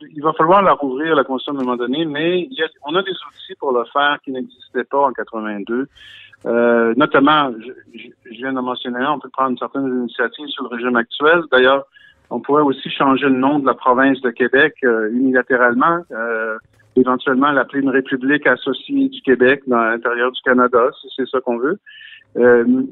il 0.00 0.22
va 0.22 0.32
falloir 0.32 0.62
la 0.62 0.72
rouvrir 0.72 1.14
la 1.14 1.24
Constitution 1.24 1.58
à 1.58 1.62
un 1.62 1.64
moment 1.64 1.76
donné, 1.76 2.06
mais 2.06 2.48
on 2.86 2.94
a 2.94 3.02
des 3.02 3.10
outils 3.10 3.54
pour 3.58 3.72
le 3.72 3.84
faire 3.92 4.18
qui 4.24 4.32
n'existaient 4.32 4.84
pas 4.84 5.02
en 5.06 5.12
82. 5.12 5.88
Euh, 6.46 6.94
notamment, 6.96 7.52
je, 7.94 8.10
viens 8.30 8.52
de 8.52 8.60
mentionner, 8.60 9.04
on 9.06 9.18
peut 9.18 9.30
prendre 9.30 9.58
certaines 9.58 9.88
initiatives 9.88 10.48
sur 10.48 10.64
le 10.64 10.76
régime 10.76 10.96
actuel. 10.96 11.42
D'ailleurs, 11.50 11.84
on 12.30 12.40
pourrait 12.40 12.62
aussi 12.62 12.90
changer 12.90 13.26
le 13.26 13.36
nom 13.36 13.58
de 13.58 13.66
la 13.66 13.74
province 13.74 14.20
de 14.20 14.30
Québec 14.30 14.74
euh, 14.84 15.10
unilatéralement, 15.12 16.00
euh, 16.12 16.56
éventuellement 16.96 17.50
l'appeler 17.50 17.82
une 17.82 17.90
république 17.90 18.46
associée 18.46 19.08
du 19.08 19.20
Québec 19.22 19.62
dans 19.66 19.82
l'intérieur 19.82 20.30
du 20.30 20.40
Canada, 20.42 20.88
si 21.00 21.08
c'est 21.16 21.28
ça 21.28 21.40
qu'on 21.40 21.58
veut. 21.58 21.78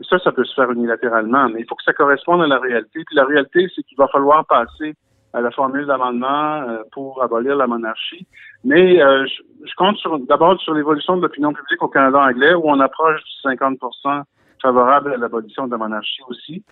ça, 0.09 0.19
ça 0.19 0.33
peut 0.33 0.45
se 0.45 0.55
faire 0.55 0.71
unilatéralement, 0.71 1.49
mais 1.49 1.61
il 1.61 1.67
faut 1.67 1.75
que 1.75 1.85
ça 1.85 1.93
corresponde 1.93 2.43
à 2.43 2.47
la 2.47 2.59
réalité. 2.59 3.05
Puis 3.07 3.17
la 3.17 3.25
réalité, 3.25 3.69
c'est 3.75 3.83
qu'il 3.83 3.97
va 3.97 4.09
falloir 4.09 4.45
passer 4.47 4.95
la 5.41 5.51
formule 5.51 5.87
d'amendement 5.87 6.63
euh, 6.63 6.83
pour 6.93 7.23
abolir 7.23 7.57
la 7.57 7.67
monarchie. 7.67 8.27
Mais 8.65 9.03
euh, 9.03 9.27
je, 9.27 9.75
compte 9.77 9.97
d'abord 10.29 10.61
sur 10.61 10.75
l'évolution 10.75 11.17
de 11.17 11.23
l'opinion 11.23 11.53
publique 11.53 11.83
au 11.83 11.89
Canada 11.89 12.19
anglais, 12.21 12.55
où 12.55 12.63
on 12.65 12.81
approche 12.81 13.23
du 13.23 13.33
50 13.43 13.79
favorable 14.63 15.13
à 15.13 15.17
l'abolition 15.17 15.67
de 15.67 15.73
la 15.73 15.79
monarchie 15.79 16.23
aussi. 16.29 16.65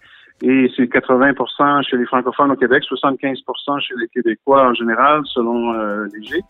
Et 0.42 0.71
c'est 0.76 0.88
80 0.88 1.83
chez 1.83 1.97
les 1.97 2.07
francophones 2.07 2.50
au 2.50 2.57
Québec, 2.57 2.83
75 2.85 3.38
chez 3.81 3.95
les 4.00 4.09
Québécois 4.09 4.69
en 4.69 4.75
général, 4.75 5.23
selon 5.26 5.75
euh, 5.75 6.07
Léger. 6.14 6.40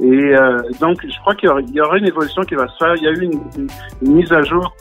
Et 0.00 0.34
euh, 0.34 0.62
donc, 0.80 0.98
je 1.06 1.20
crois 1.20 1.34
qu'il 1.34 1.50
y, 1.74 1.80
aura 1.80 1.98
une 1.98 2.06
évolution 2.06 2.42
qui 2.42 2.54
va 2.54 2.66
se 2.68 2.76
faire. 2.78 2.94
Il 2.96 3.02
y 3.02 3.08
a 3.08 3.10
eu 3.10 3.30
une, 3.30 3.68
mise 4.00 4.32
à 4.32 4.42
jour 4.42 4.74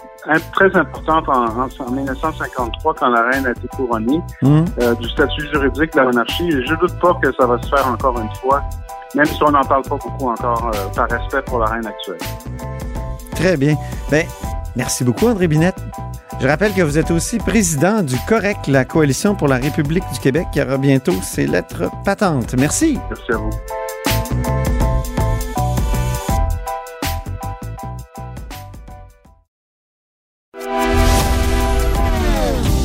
très 0.53 0.73
importante 0.77 1.27
en, 1.27 1.45
en, 1.45 1.91
1953 1.91 2.93
quand 2.93 3.09
la 3.09 3.23
reine 3.29 3.45
a 3.45 3.51
été 3.51 3.67
couronnée 3.75 4.21
mmh. 4.41 4.65
euh, 4.81 4.95
du 4.95 5.09
statut 5.09 5.45
juridique 5.51 5.91
de 5.91 5.97
la 5.97 6.05
monarchie. 6.05 6.47
Et 6.47 6.65
je 6.65 6.75
doute 6.75 6.97
pas 7.01 7.19
que 7.21 7.33
ça 7.33 7.45
va 7.45 7.61
se 7.61 7.69
faire 7.69 7.85
encore 7.87 8.17
une 8.19 8.33
fois, 8.35 8.63
même 9.15 9.25
si 9.25 9.43
on 9.43 9.51
n'en 9.51 9.63
parle 9.63 9.83
pas 9.83 9.97
beaucoup 9.97 10.29
encore 10.29 10.71
euh, 10.73 10.95
par 10.95 11.09
respect 11.09 11.41
pour 11.45 11.59
la 11.59 11.65
reine 11.65 11.85
actuelle. 11.85 12.19
Très 13.35 13.57
bien. 13.57 13.75
Ben, 14.09 14.25
merci 14.77 15.03
beaucoup, 15.03 15.27
André 15.27 15.49
Binette. 15.49 15.79
Je 16.39 16.47
rappelle 16.47 16.71
que 16.73 16.81
vous 16.81 16.97
êtes 16.97 17.11
aussi 17.11 17.39
président 17.39 18.01
du 18.01 18.15
COREC, 18.29 18.67
la 18.69 18.85
Coalition 18.85 19.35
pour 19.35 19.49
la 19.49 19.57
République 19.57 20.05
du 20.13 20.19
Québec, 20.19 20.47
qui 20.53 20.61
aura 20.61 20.77
bientôt 20.77 21.15
ses 21.21 21.45
lettres 21.45 21.91
patentes. 22.05 22.55
Merci. 22.57 22.97
Merci 23.09 23.31
à 23.33 23.37
vous. 23.37 24.58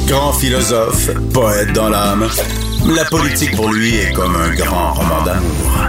Grand 0.06 0.34
philosophe, 0.34 1.10
poète 1.32 1.72
dans 1.72 1.88
l'âme, 1.88 2.28
la 2.94 3.04
politique 3.06 3.56
pour 3.56 3.72
lui 3.72 3.96
est 3.96 4.12
comme 4.12 4.36
un 4.36 4.54
grand 4.54 4.92
roman 4.92 5.22
d'amour. 5.24 5.88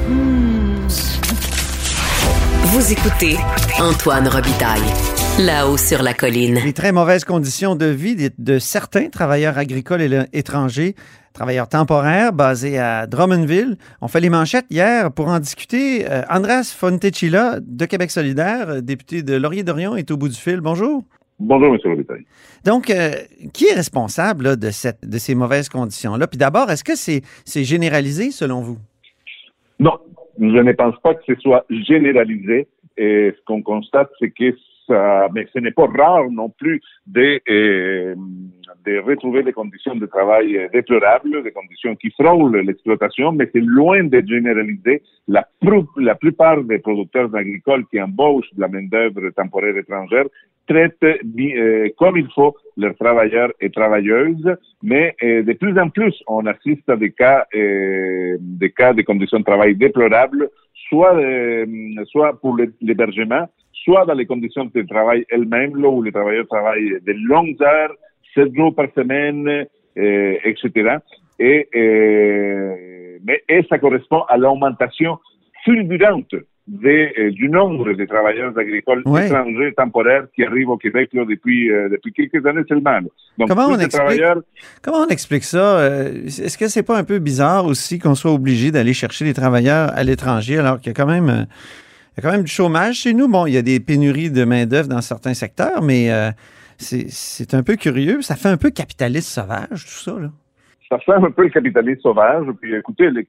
Vous 2.63 2.91
écoutez 2.93 3.37
Antoine 3.77 4.29
Robitaille. 4.29 4.81
Là-haut 5.39 5.75
sur 5.75 6.01
la 6.01 6.13
colline. 6.13 6.55
Les 6.63 6.71
très 6.71 6.93
mauvaises 6.93 7.25
conditions 7.25 7.75
de 7.75 7.87
vie 7.87 8.15
de, 8.37 8.59
certains 8.59 9.09
travailleurs 9.09 9.57
agricoles 9.57 10.01
et 10.01 10.25
étrangers, 10.31 10.95
travailleurs 11.33 11.67
temporaires 11.67 12.31
basés 12.31 12.79
à 12.79 13.07
Drummondville. 13.07 13.77
On 13.99 14.07
fait 14.07 14.21
les 14.21 14.29
manchettes 14.29 14.67
hier 14.69 15.11
pour 15.11 15.27
en 15.27 15.39
discuter. 15.39 16.09
Euh, 16.09 16.21
Andras 16.29 16.73
Fontecilla 16.77 17.59
de 17.61 17.85
Québec 17.85 18.11
solidaire, 18.11 18.81
député 18.81 19.23
de 19.23 19.35
Laurier-Dorion, 19.35 19.97
est 19.97 20.09
au 20.09 20.15
bout 20.15 20.29
du 20.29 20.39
fil. 20.39 20.61
Bonjour. 20.61 21.03
Bonjour, 21.37 21.73
M. 21.73 21.79
Robitaille. 21.83 22.25
Donc, 22.63 22.89
euh, 22.89 23.11
qui 23.53 23.65
est 23.65 23.73
responsable 23.73 24.57
de, 24.57 24.69
cette, 24.69 25.07
de 25.07 25.17
ces 25.17 25.35
mauvaises 25.35 25.67
conditions-là? 25.67 26.27
Puis 26.27 26.37
d'abord, 26.37 26.69
est-ce 26.71 26.83
que 26.83 26.95
c'est 26.95 27.63
généralisé 27.63 28.31
selon 28.31 28.61
vous? 28.61 28.77
Non, 29.79 29.99
je 30.39 30.45
ne 30.45 30.71
pense 30.71 30.95
pas 31.01 31.13
que 31.13 31.23
ce 31.27 31.35
soit 31.41 31.65
généralisé. 31.69 32.67
Et 32.97 33.33
ce 33.37 33.43
qu'on 33.45 33.61
constate, 33.61 34.09
c'est 34.19 34.29
que 34.31 34.55
ça, 34.87 35.27
mais 35.33 35.45
ce 35.53 35.59
n'est 35.59 35.71
pas 35.71 35.87
rare 35.87 36.29
non 36.31 36.49
plus 36.49 36.79
de, 37.07 37.41
euh, 37.49 38.15
de 38.85 38.99
retrouver 38.99 39.43
des 39.43 39.51
conditions 39.51 39.95
de 39.95 40.05
travail 40.05 40.69
déplorables, 40.71 41.43
des 41.43 41.51
conditions 41.51 41.95
qui 41.95 42.11
frôlent 42.11 42.55
l'exploitation, 42.55 43.33
mais 43.33 43.49
c'est 43.51 43.61
loin 43.61 44.03
de 44.03 44.23
généraliser. 44.25 45.01
La, 45.27 45.45
la 45.97 46.15
plupart 46.15 46.63
des 46.63 46.79
producteurs 46.79 47.35
agricoles 47.35 47.85
qui 47.87 47.99
embauchent 47.99 48.53
de 48.53 48.61
la 48.61 48.67
main-d'œuvre 48.69 49.29
temporaire 49.31 49.75
étrangère 49.75 50.25
traitent 50.67 51.03
euh, 51.03 51.89
comme 51.97 52.17
il 52.17 52.27
faut 52.33 52.55
leurs 52.77 52.95
travailleurs 52.95 53.51
et 53.61 53.69
travailleuses, 53.69 54.55
mais 54.83 55.15
euh, 55.23 55.43
de 55.43 55.53
plus 55.53 55.77
en 55.79 55.89
plus, 55.89 56.15
on 56.27 56.45
assiste 56.45 56.89
à 56.89 56.95
des 56.95 57.11
cas, 57.11 57.45
euh, 57.55 58.37
des 58.39 58.71
cas 58.71 58.93
de 58.93 59.01
conditions 59.01 59.39
de 59.39 59.45
travail 59.45 59.75
déplorables, 59.75 60.49
soit, 60.89 61.17
soit 62.11 62.39
pour 62.39 62.57
l'hébergement, 62.81 63.47
soit 63.73 64.05
dans 64.05 64.13
les 64.13 64.27
conditions 64.27 64.69
de 64.73 64.81
travail 64.83 65.25
elles-mêmes, 65.29 65.73
où 65.83 66.03
les 66.03 66.11
travailleurs 66.11 66.47
travaillent 66.47 66.99
de 67.01 67.13
longues 67.27 67.61
heures, 67.61 67.93
sept 68.35 68.53
jours 68.55 68.75
par 68.75 68.87
semaine, 68.93 69.65
etc. 69.95 70.97
Et, 71.39 71.67
mais, 73.25 73.41
et 73.49 73.63
ça 73.67 73.79
correspond 73.79 74.21
à 74.29 74.37
l'augmentation 74.37 75.17
fulgurante 75.63 76.35
de, 76.67 77.29
du 77.29 77.47
nombre 77.49 77.93
de 77.93 78.05
travailleurs 78.05 78.57
agricoles 78.57 79.01
étrangers 79.01 79.73
temporaires 79.75 80.25
qui 80.33 80.43
arrivent 80.43 80.69
au 80.69 80.77
Québec 80.77 81.09
depuis, 81.13 81.69
depuis 81.69 82.11
quelques 82.11 82.45
années 82.45 82.63
seulement. 82.67 82.99
Donc, 83.37 83.49
comment, 83.49 83.67
on 83.67 83.79
explique, 83.79 84.21
comment 84.81 84.99
on 84.99 85.07
explique 85.07 85.43
ça? 85.43 85.87
Est-ce 86.25 86.57
que 86.57 86.67
c'est 86.67 86.83
pas 86.83 86.97
un 86.97 87.03
peu 87.03 87.19
bizarre 87.19 87.65
aussi 87.65 87.99
qu'on 87.99 88.15
soit 88.15 88.31
obligé 88.31 88.71
d'aller 88.71 88.93
chercher 88.93 89.25
des 89.25 89.33
travailleurs 89.33 89.91
à 89.95 90.03
l'étranger 90.03 90.57
alors 90.57 90.79
qu'il 90.79 90.87
y 90.87 90.91
a 90.91 90.93
quand 90.93 91.05
même 91.05 91.47
il 92.17 92.23
y 92.23 92.25
a 92.25 92.29
quand 92.29 92.35
même 92.35 92.45
du 92.45 92.51
chômage 92.51 92.95
chez 92.95 93.13
nous? 93.13 93.27
Bon, 93.27 93.45
il 93.45 93.53
y 93.53 93.57
a 93.57 93.61
des 93.61 93.79
pénuries 93.79 94.31
de 94.31 94.43
main-d'œuvre 94.43 94.87
dans 94.87 95.01
certains 95.01 95.33
secteurs, 95.33 95.81
mais 95.83 96.09
c'est 96.77 97.53
un 97.53 97.61
peu 97.61 97.75
curieux. 97.75 98.21
Ça 98.21 98.35
fait 98.35 98.49
un 98.49 98.57
peu 98.57 98.71
capitaliste 98.71 99.29
sauvage, 99.29 99.85
tout 99.85 100.03
ça. 100.03 100.15
Là 100.19 100.31
ça 100.89 100.99
fait 100.99 101.13
un 101.13 101.31
peu 101.31 101.43
le 101.43 101.49
capitalisme 101.49 102.01
sauvage. 102.01 102.45
Puis 102.61 102.75
écoutez, 102.75 103.09
le, 103.09 103.21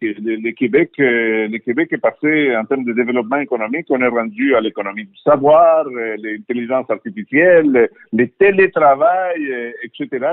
Québec, 0.53 0.91
euh, 0.99 1.49
le 1.49 1.59
Québec 1.59 1.89
est 1.93 1.99
passé 1.99 2.55
en 2.57 2.65
termes 2.65 2.85
de 2.85 2.93
développement 2.93 3.39
économique, 3.39 3.87
on 3.91 4.01
est 4.01 4.09
rendu 4.09 4.55
à 4.55 4.61
l'économie 4.61 5.05
du 5.05 5.17
savoir, 5.25 5.87
euh, 5.87 6.17
l'intelligence 6.23 6.91
artificielle, 6.91 7.89
le 8.13 8.29
télétravail, 8.29 9.51
euh, 9.51 9.71
etc. 9.83 10.27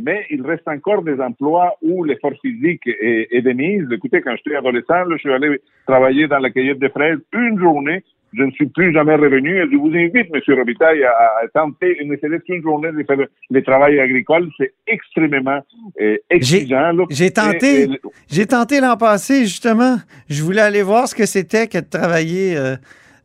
mais 0.00 0.26
il 0.30 0.44
reste 0.44 0.66
encore 0.66 1.02
des 1.02 1.20
emplois 1.20 1.74
où 1.82 2.04
l'effort 2.04 2.32
physique 2.40 2.86
est, 2.86 3.28
est 3.30 3.42
de. 3.42 3.94
Écoutez, 3.94 4.22
quand 4.22 4.34
j'étais 4.36 4.56
adolescent, 4.56 5.04
je 5.10 5.18
suis 5.18 5.32
allé 5.32 5.60
travailler 5.86 6.26
dans 6.26 6.38
la 6.38 6.50
cueillette 6.50 6.78
de 6.78 6.88
fraises 6.88 7.18
une 7.34 7.58
journée 7.58 8.02
je 8.34 8.42
ne 8.42 8.50
suis 8.52 8.66
plus 8.66 8.92
jamais 8.92 9.14
revenu. 9.14 9.58
Et 9.58 9.70
je 9.70 9.76
vous 9.76 9.88
invite, 9.94 10.28
M. 10.32 10.58
Robitaille, 10.58 11.04
à, 11.04 11.46
tenter 11.52 11.98
une 12.00 12.16
une 12.48 12.62
journée 12.62 12.92
de 12.92 13.04
faire 13.04 13.26
le 13.50 13.62
travail 13.62 14.00
agricole. 14.00 14.48
C'est 14.56 14.72
extrêmement 14.86 15.60
euh, 16.00 16.16
exigeant. 16.30 16.92
J'ai 17.10 17.30
tenté, 17.30 17.88
j'ai 18.30 18.46
tenté 18.46 18.80
l'an 18.80 18.96
passé, 18.96 19.42
justement. 19.42 19.96
Je 20.28 20.42
voulais 20.42 20.60
aller 20.60 20.82
voir 20.82 21.08
ce 21.08 21.14
que 21.14 21.26
c'était 21.26 21.66
que 21.66 21.78
de 21.78 21.88
travailler 21.88 22.56
euh, 22.56 22.76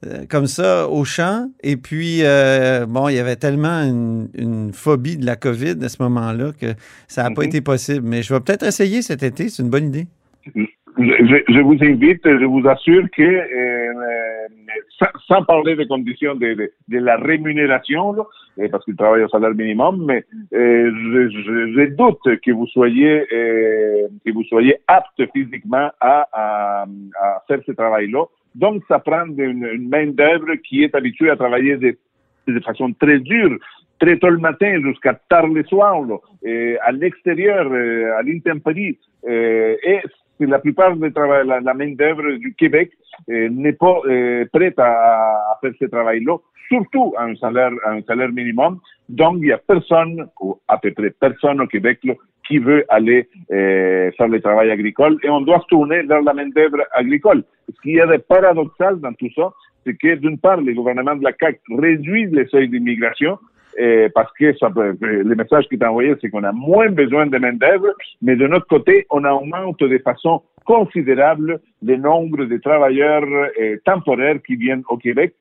euh, 0.06 0.26
comme 0.30 0.48
ça 0.48 0.88
au 0.90 1.06
champ. 1.06 1.50
Et 1.64 1.78
puis, 1.78 2.22
bon, 2.88 3.10
il 3.10 3.16
y 3.16 3.20
avait 3.20 3.38
tellement 3.38 3.84
une, 3.84 4.72
phobie 4.74 5.18
de 5.18 5.26
la 5.26 5.36
COVID 5.36 5.76
à 5.84 5.90
ce 5.90 6.02
moment-là 6.04 6.52
que 6.60 6.68
ça 7.08 7.24
n'a 7.24 7.32
pas 7.32 7.42
mhm. 7.42 7.48
été 7.48 7.62
possible. 7.62 8.06
Mais 8.08 8.22
je 8.22 8.34
vais 8.34 8.40
peut-être 8.40 8.66
essayer 8.66 9.02
cet 9.02 9.24
été. 9.24 9.50
C'est 9.50 9.64
une 9.64 9.70
bonne 9.70 9.88
idée. 9.88 10.08
Je, 11.00 11.62
vous 11.62 11.78
invite, 11.82 12.22
je 12.24 12.46
vous 12.46 12.68
assure 12.68 13.04
que 13.16 13.22
sans, 15.28 15.44
parler 15.44 15.76
des 15.76 15.88
conditions 15.88 16.36
de, 16.36 16.54
de, 16.54 16.72
de 16.88 16.98
la 17.00 17.18
rémunération, 17.18 18.14
là, 18.14 18.24
parce 18.72 18.84
qu'il 18.86 18.96
travaille 18.96 19.24
au 19.24 19.30
salaire 19.30 19.54
minimum, 19.54 20.06
mais 20.06 20.26
euh, 20.54 20.92
je, 20.92 21.86
doute 21.96 22.42
que 22.42 22.52
vous 22.52 22.68
soyez 22.68 23.26
euh, 23.32 24.08
apte 24.88 25.22
physiquement 25.34 25.90
à, 26.00 26.86
faire 27.48 27.60
ce 27.66 27.72
travail-là. 27.72 28.26
Donc, 28.56 28.84
ça 28.88 29.00
prend 29.00 29.26
une, 29.26 29.88
main 29.90 30.08
d'œuvre 30.08 30.56
qui 30.56 30.84
est 30.84 30.96
habituée 30.96 31.30
à 31.30 31.36
travailler 31.36 31.78
de, 31.78 31.98
façon 32.62 32.94
très 32.94 33.20
dure, 33.20 33.58
très 34.00 34.18
tôt 34.18 34.30
le 34.30 34.40
matin 34.40 34.82
jusqu'à 34.82 35.14
tard 35.30 35.48
le 35.48 35.64
soir, 35.66 36.02
à 36.82 36.92
l'extérieur, 36.92 37.68
euh, 37.72 38.18
à 38.18 38.24
l'intempérie. 38.24 38.98
Euh, 39.28 39.76
et 39.84 40.00
la 40.46 40.60
plupart 40.60 40.96
de 40.96 41.12
la, 41.16 41.60
la 41.60 41.74
main-d'œuvre 41.74 42.38
du 42.38 42.54
Québec 42.54 42.92
euh, 43.30 43.50
n'est 43.50 43.74
pas 43.74 44.00
euh, 44.06 44.46
prête 44.52 44.78
à, 44.78 45.58
faire 45.62 45.72
ce 45.80 45.86
travail-là, 45.86 46.38
surtout 46.68 47.14
à 47.18 47.24
un 47.24 47.36
salaire, 47.36 48.32
minimum. 48.32 48.80
Donc, 49.10 49.38
il 49.40 49.48
y 49.48 49.52
a 49.52 49.58
personne, 49.58 50.28
ou 50.40 50.58
à 50.68 50.78
peu 50.78 50.92
près 50.92 51.12
personne 51.12 51.62
au 51.62 51.68
Québec, 51.68 52.00
qui 52.48 52.60
veut 52.60 52.86
aller 52.90 53.28
euh, 53.52 54.12
faire 54.12 54.28
le 54.28 54.40
travail 54.40 54.72
agricole 54.72 55.18
et 55.24 55.30
on 55.30 55.42
doit 55.42 55.60
se 55.60 55.68
tourner 55.68 56.04
vers 56.04 56.22
la 56.22 56.34
main-d'œuvre 56.34 56.84
agricole. 56.94 57.44
Ce 57.68 57.82
qui 57.82 57.98
est 57.98 58.28
paradoxal 58.28 59.00
dans 59.02 59.14
tout 59.14 59.30
ça, 59.36 59.52
c'est 59.86 59.98
que 59.98 60.16
d'une 60.16 60.38
part, 60.38 60.62
les 60.62 60.74
gouvernements 60.74 61.16
de 61.16 61.24
la 61.24 61.34
CAQ 61.38 61.60
réduisent 61.78 62.32
les 62.32 62.46
seuils 62.48 62.70
d'immigration, 62.70 63.38
parce 64.14 64.32
que 64.34 64.56
ça 64.58 64.70
le 64.76 65.36
message 65.36 65.68
qui 65.68 65.76
est 65.76 65.86
envoyé, 65.86 66.16
c'est 66.20 66.30
qu'on 66.30 66.44
a 66.44 66.52
moins 66.52 66.90
besoin 66.90 67.28
de 67.28 67.38
main-d'œuvre, 67.38 67.90
mais 68.22 68.36
de 68.36 68.48
notre 68.48 68.68
côté, 68.68 69.06
on 69.12 69.24
augmente 69.24 69.80
de 69.80 69.98
façon 70.00 70.42
considérable 70.68 71.62
le 71.82 71.96
nombre 71.96 72.46
de 72.46 72.58
travailleurs 72.58 73.26
eh, 73.58 73.80
temporaires 73.86 74.40
qui 74.46 74.58
viennent 74.58 74.84
au 74.90 74.98
Québec. 74.98 75.34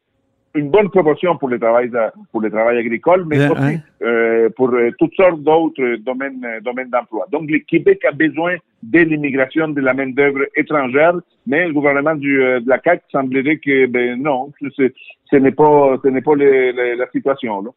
Une 0.55 0.71
bonne 0.71 0.89
proportion 0.89 1.37
pour 1.37 1.49
le 1.51 1.59
travail, 1.59 1.91
pour 2.33 2.41
le 2.41 2.51
travail 2.51 2.79
agricole, 2.79 3.27
mais 3.27 3.47
aussi 3.51 3.79
euh, 4.03 4.49
pour 4.57 4.71
euh, 4.71 4.91
toutes 4.99 5.15
sortes 5.15 5.43
d'autres 5.43 5.97
domaines, 5.97 6.43
euh, 6.47 6.61
domaines 6.61 6.89
d'emploi. 6.89 7.27
Donc, 7.31 7.51
le 7.51 7.59
Québec 7.59 8.03
a 8.07 8.13
besoin 8.13 8.55
de 8.83 9.01
l'immigration 9.01 9.69
de 9.69 9.81
la 9.83 9.93
main-d'œuvre 9.93 10.45
étrangère, 10.57 11.15
mais 11.47 11.67
le 11.67 11.75
gouvernement 11.75 12.15
du, 12.15 12.39
de 12.39 12.69
la 12.69 12.81
CAQ 12.83 13.03
semblerait 13.13 13.59
que, 13.59 13.87
ben 13.87 14.23
non, 14.23 14.51
ce, 14.63 14.91
ce 15.31 15.37
n'est 15.37 15.51
pas, 15.51 15.99
ce 16.03 16.09
n'est 16.09 16.23
pas 16.23 16.37
la 16.37 17.07
situation. 17.13 17.61
Là. 17.61 17.71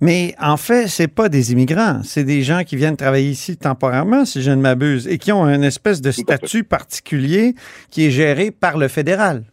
Mais 0.00 0.34
en 0.40 0.56
fait, 0.56 0.88
c'est 0.88 1.12
pas 1.12 1.28
des 1.28 1.52
immigrants, 1.52 2.00
c'est 2.02 2.24
des 2.24 2.42
gens 2.42 2.62
qui 2.64 2.76
viennent 2.76 2.96
travailler 2.96 3.30
ici 3.30 3.56
temporairement, 3.56 4.24
si 4.24 4.42
je 4.42 4.50
ne 4.50 4.60
m'abuse, 4.60 5.08
et 5.08 5.18
qui 5.18 5.32
ont 5.32 5.44
une 5.46 5.64
espèce 5.64 6.00
de 6.00 6.10
statut 6.10 6.64
particulier 6.64 7.54
qui 7.90 8.06
est 8.06 8.10
géré 8.10 8.50
par 8.50 8.78
le 8.78 8.88
fédéral. 8.88 9.44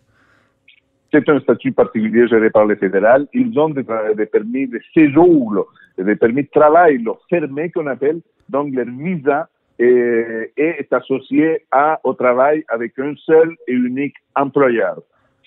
C'est 1.11 1.29
un 1.29 1.39
statut 1.39 1.71
particulier 1.71 2.27
géré 2.27 2.49
par 2.49 2.65
le 2.65 2.75
fédéral. 2.75 3.27
Ils 3.33 3.57
ont 3.59 3.69
des, 3.69 3.85
des 4.17 4.25
permis 4.25 4.67
de 4.67 4.79
séjour, 4.93 5.53
là, 5.53 5.61
des 6.03 6.15
permis 6.15 6.43
de 6.43 6.49
travail 6.49 7.03
là, 7.03 7.13
fermés 7.29 7.69
qu'on 7.69 7.87
appelle. 7.87 8.19
Donc, 8.49 8.73
leur 8.73 8.87
visa 8.87 9.47
est, 9.77 10.51
est 10.57 10.91
associé 10.91 11.65
à, 11.71 11.99
au 12.03 12.13
travail 12.13 12.63
avec 12.67 12.97
un 12.99 13.13
seul 13.25 13.55
et 13.67 13.73
unique 13.73 14.15
employeur. 14.35 15.01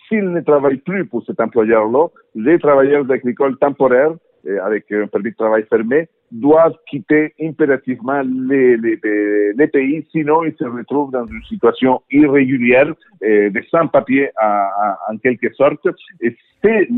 S'ils 0.08 0.30
ne 0.30 0.40
travaillent 0.40 0.76
plus 0.76 1.04
pour 1.04 1.24
cet 1.26 1.40
employeur-là, 1.40 2.06
les 2.36 2.60
travailleurs 2.60 3.10
agricoles 3.10 3.56
temporaires 3.58 4.14
avec 4.62 4.90
un 4.92 5.06
permis 5.06 5.30
de 5.30 5.36
travail 5.36 5.64
fermé, 5.68 6.08
doivent 6.30 6.76
quitter 6.88 7.34
impérativement 7.40 8.22
les, 8.22 8.76
les, 8.76 8.98
les, 9.54 9.66
pays, 9.68 10.06
sinon 10.10 10.44
ils 10.44 10.54
se 10.58 10.64
retrouvent 10.64 11.12
dans 11.12 11.26
une 11.26 11.42
situation 11.44 12.02
irrégulière, 12.10 12.92
euh, 13.22 13.50
de 13.50 13.62
sans-papiers 13.70 14.30
en 15.08 15.16
quelque 15.18 15.52
sorte. 15.54 15.86
Et 16.20 16.36
c'est 16.62 16.88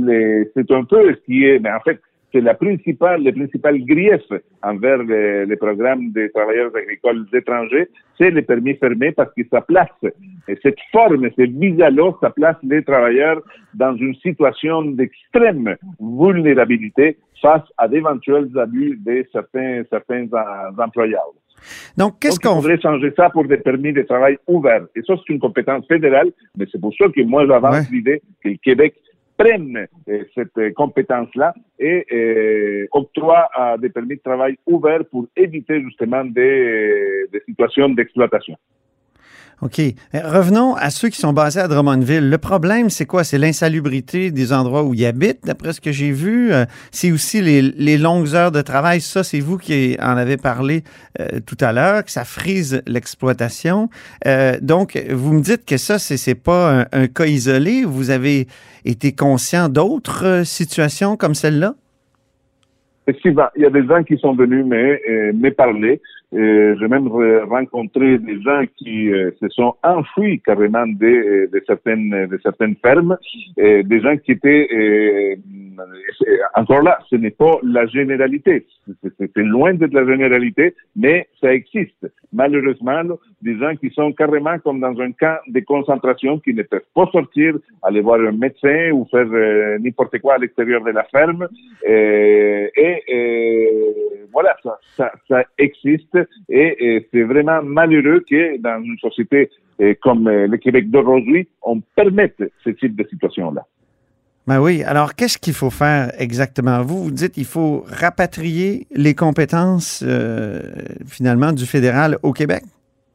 un 0.71 0.85
peu 0.85 1.15
ce 1.15 1.21
qui 1.27 1.45
est, 1.45 1.59
mais 1.59 1.73
en 1.73 1.81
fait, 1.81 2.01
c'est 2.33 2.41
la 2.41 2.55
principale, 2.55 3.25
le 3.25 3.33
principal 3.33 3.83
grief 3.85 4.23
envers 4.63 4.99
les, 4.99 5.47
les, 5.47 5.57
programmes 5.57 6.13
des 6.13 6.31
travailleurs 6.31 6.75
agricoles 6.77 7.27
étrangers, 7.33 7.89
c'est 8.19 8.31
les 8.31 8.43
permis 8.43 8.75
fermés 8.75 9.13
parce 9.13 9.33
que 9.35 9.43
ça 9.51 9.63
place, 9.63 9.89
et 10.47 10.59
cette 10.63 10.79
forme, 10.93 11.29
ce 11.37 11.43
visa-là, 11.43 12.13
ça 12.21 12.31
place 12.31 12.57
les 12.63 12.83
travailleurs 12.83 13.41
dans 13.75 13.97
une 13.97 14.15
situation 14.17 14.83
d'extrême 14.83 15.77
vulnérabilité 16.01 17.17
face 17.41 17.63
à 17.77 17.89
d'éventuels 17.89 18.49
abus 18.59 18.99
de 19.05 19.27
certains, 19.33 19.83
certains 19.91 20.27
employeurs. 20.79 21.33
Donc, 21.97 22.21
qu'est-ce 22.21 22.39
qu'on 22.39 22.57
voudrait 22.57 22.81
changer 22.81 23.13
ça 23.17 23.31
pour 23.31 23.45
des 23.47 23.57
permis 23.57 23.93
de 23.93 24.03
travail 24.03 24.39
ouverts. 24.47 24.87
Et 24.95 25.03
ça, 25.03 25.15
c'est 25.17 25.33
une 25.33 25.41
compétence 25.41 25.87
fédérale, 25.87 26.31
mais 26.57 26.67
c'est 26.71 26.81
pour 26.81 26.95
ça 26.95 27.07
que 27.09 27.23
moi, 27.23 27.47
j'avance 27.47 27.91
l'idée 27.91 28.23
que 28.43 28.51
le 28.51 28.57
Québec 28.63 28.95
prenne 29.37 29.87
euh, 30.09 30.25
cette 30.35 30.59
euh, 30.59 30.73
compétence-là 30.73 31.55
et 31.79 32.05
euh, 32.13 32.89
octroie 32.91 33.49
des 33.79 33.89
permis 33.89 34.17
de 34.17 34.21
travail 34.21 34.59
ouverts 34.67 35.05
pour 35.11 35.27
éviter 35.37 35.81
justement 35.83 36.25
des, 36.25 37.27
des 37.33 37.41
situations 37.47 37.89
d'exploitation. 37.89 38.57
OK. 39.61 39.81
Revenons 40.15 40.75
à 40.75 40.91
ceux 40.91 41.09
qui 41.09 41.19
sont 41.19 41.33
basés 41.33 41.61
à 41.61 41.67
Drummondville. 41.67 42.31
Le 42.31 42.39
problème, 42.39 42.91
c'est 42.91 43.07
quoi? 43.07 43.25
C'est 43.25 43.39
l'insalubrité 43.39 44.31
des 44.31 44.53
endroits 44.53 44.85
où 44.85 44.95
ils 44.95 45.05
habitent, 45.05 45.45
d'après 45.45 45.73
ce 45.73 45.81
que 45.81 45.91
j'ai 45.91 46.13
vu. 46.13 46.53
C'est 46.93 47.11
aussi 47.11 47.43
les, 47.43 47.99
longues 47.99 48.35
heures 48.35 48.53
de 48.53 48.63
travail. 48.63 49.01
Ça, 49.01 49.25
c'est 49.25 49.41
vous 49.41 49.59
qui 49.59 49.97
en 50.01 50.17
avez 50.17 50.37
parlé 50.37 50.85
tout 51.47 51.57
à 51.61 51.73
l'heure, 51.73 52.05
que 52.05 52.11
ça 52.13 52.25
frise 52.25 52.83
l'exploitation. 52.87 53.89
donc, 54.63 54.97
vous 55.11 55.33
me 55.33 55.41
dites 55.41 55.65
que 55.65 55.77
ça, 55.77 55.99
c'est 55.99 56.35
pas 56.37 56.87
un, 56.93 57.07
cas 57.09 57.27
isolé. 57.27 57.85
Vous 57.85 58.11
avez 58.11 58.47
été 58.85 59.13
conscient 59.13 59.69
d'autres 59.69 60.25
euh, 60.25 60.45
situations 60.45 61.17
comme 61.17 61.35
celle-là? 61.35 61.75
Il 63.25 63.33
y 63.57 63.65
a 63.65 63.71
des 63.71 63.87
gens 63.87 64.05
qui 64.05 64.19
sont 64.19 64.35
venus 64.35 64.67
me, 64.67 65.33
me 65.33 65.51
parler. 65.51 66.03
J'ai 66.33 66.89
même 66.89 67.09
rencontré 67.09 68.19
des 68.19 68.41
gens 68.43 68.63
qui 68.77 69.11
euh, 69.11 69.31
se 69.41 69.49
sont 69.49 69.75
enfouis 69.83 70.41
carrément 70.41 70.87
de, 70.87 71.07
euh, 71.07 71.47
de, 71.51 71.63
certaines, 71.67 72.27
de 72.27 72.39
certaines 72.43 72.77
fermes, 72.77 73.17
des 73.57 74.01
gens 74.01 74.17
qui 74.19 74.33
étaient 74.33 75.39
encore 76.55 76.83
là, 76.83 76.99
ce 77.09 77.17
n'est 77.17 77.31
pas 77.31 77.59
la 77.63 77.87
généralité. 77.87 78.67
C'est 79.03 79.37
loin 79.37 79.75
d'être 79.75 79.93
la 79.93 80.07
généralité, 80.07 80.75
mais 80.97 81.29
ça 81.41 81.53
existe. 81.53 82.07
Malheureusement, 82.33 83.03
des 83.43 83.59
gens 83.59 83.75
qui 83.77 83.91
sont 83.91 84.13
carrément 84.13 84.59
comme 84.59 84.81
dans 84.81 84.99
un 85.01 85.13
camp 85.13 85.39
de 85.47 85.61
concentration, 85.61 86.39
qui 86.39 86.55
ne 86.55 86.63
peuvent 86.63 86.81
pas 86.95 87.07
sortir, 87.13 87.55
aller 87.83 88.01
voir 88.01 88.21
un 88.21 88.33
médecin 88.33 88.91
ou 88.93 89.07
faire 89.11 89.27
euh, 89.33 89.79
n'importe 89.79 90.19
quoi 90.19 90.35
à 90.35 90.39
l'extérieur 90.39 90.83
de 90.83 90.91
la 90.91 91.05
ferme. 91.05 91.49
Euh, 91.89 92.69
et, 92.77 93.71
voilà, 94.33 94.57
ça, 94.97 95.45
existe 95.57 96.19
et, 96.49 97.07
c'est 97.11 97.23
vraiment 97.23 97.63
malheureux 97.63 98.25
que 98.29 98.59
dans 98.59 98.83
une 98.83 98.99
société 98.99 99.51
euh, 99.81 99.95
comme 100.03 100.29
le 100.29 100.57
Québec 100.57 100.91
d'aujourd'hui, 100.91 101.49
on 101.63 101.81
permette 101.81 102.43
ce 102.65 102.71
type 102.71 102.97
de 102.97 103.07
situation-là. 103.09 103.65
Ben 104.49 104.63
oui. 104.63 104.83
Alors, 104.83 105.15
qu'est-ce 105.15 105.37
qu'il 105.37 105.53
faut 105.53 105.69
faire 105.69 106.11
exactement? 106.19 106.81
Vous, 106.81 107.05
vous 107.05 107.11
dites 107.11 107.33
qu'il 107.33 107.45
faut 107.45 107.85
rapatrier 107.87 108.87
les 108.91 109.15
compétences, 109.15 110.03
euh, 110.03 110.61
finalement, 111.07 111.53
du 111.53 111.67
fédéral 111.67 112.17
au 112.23 112.33
Québec, 112.33 112.63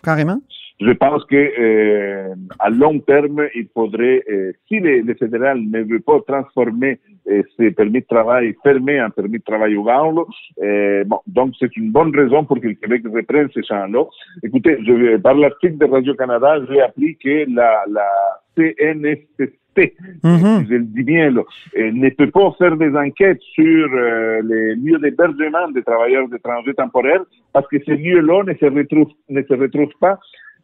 carrément? 0.04 0.38
Je 0.80 0.92
pense 0.92 1.26
que 1.26 1.36
euh, 1.36 2.36
à 2.60 2.70
long 2.70 3.00
terme, 3.00 3.48
il 3.56 3.68
faudrait, 3.74 4.24
euh, 4.32 4.52
si 4.68 4.80
le, 4.80 5.12
fédéral 5.16 5.60
ne 5.60 5.82
veut 5.82 6.02
pas 6.02 6.20
transformer 6.28 7.00
ces 7.58 7.72
permis 7.72 8.02
de 8.02 8.06
travail 8.06 8.54
fermés 8.62 9.02
en 9.02 9.10
permis 9.10 9.40
de 9.40 9.44
travail 9.44 9.76
ouvert, 9.76 10.12
bon, 10.12 11.20
donc 11.26 11.54
c'est 11.58 11.76
une 11.78 11.90
bonne 11.90 12.16
raison 12.16 12.44
pour 12.44 12.60
que 12.60 12.68
le 12.68 12.74
Québec 12.76 13.02
reprenne 13.12 13.50
ces 13.56 13.64
champs-là. 13.64 14.04
Écoutez, 14.44 14.78
je, 14.86 15.18
par 15.18 15.34
l'article 15.34 15.78
de 15.78 15.86
Radio-Canada, 15.86 16.60
j'ai 16.70 16.82
appris 16.82 17.16
que 17.16 17.46
la, 17.56 17.86
la 17.90 18.10
CNSC 18.56 19.54
Mm-hmm. 20.24 20.68
je 20.70 20.74
le 20.76 20.84
dis 20.84 21.04
bien, 21.04 21.32
là, 21.32 21.42
ne 21.76 22.10
peut 22.10 22.30
pas 22.30 22.52
faire 22.58 22.78
des 22.78 22.96
enquêtes 22.96 23.42
sur 23.54 23.90
euh, 23.94 24.42
les 24.44 24.76
lieux 24.76 25.00
d'hébergement 25.00 25.70
des 25.72 25.84
travailleurs 25.84 26.28
étrangers 26.34 26.74
temporaires 26.74 27.24
parce 27.52 27.68
que 27.68 27.78
ces 27.86 27.98
lieux-là 27.98 28.44
ne 28.44 28.54
se 28.54 28.66
retrouvent, 28.66 29.12
ne 29.30 29.42
se 29.42 29.54
retrouvent 29.54 29.98
pas 30.00 30.18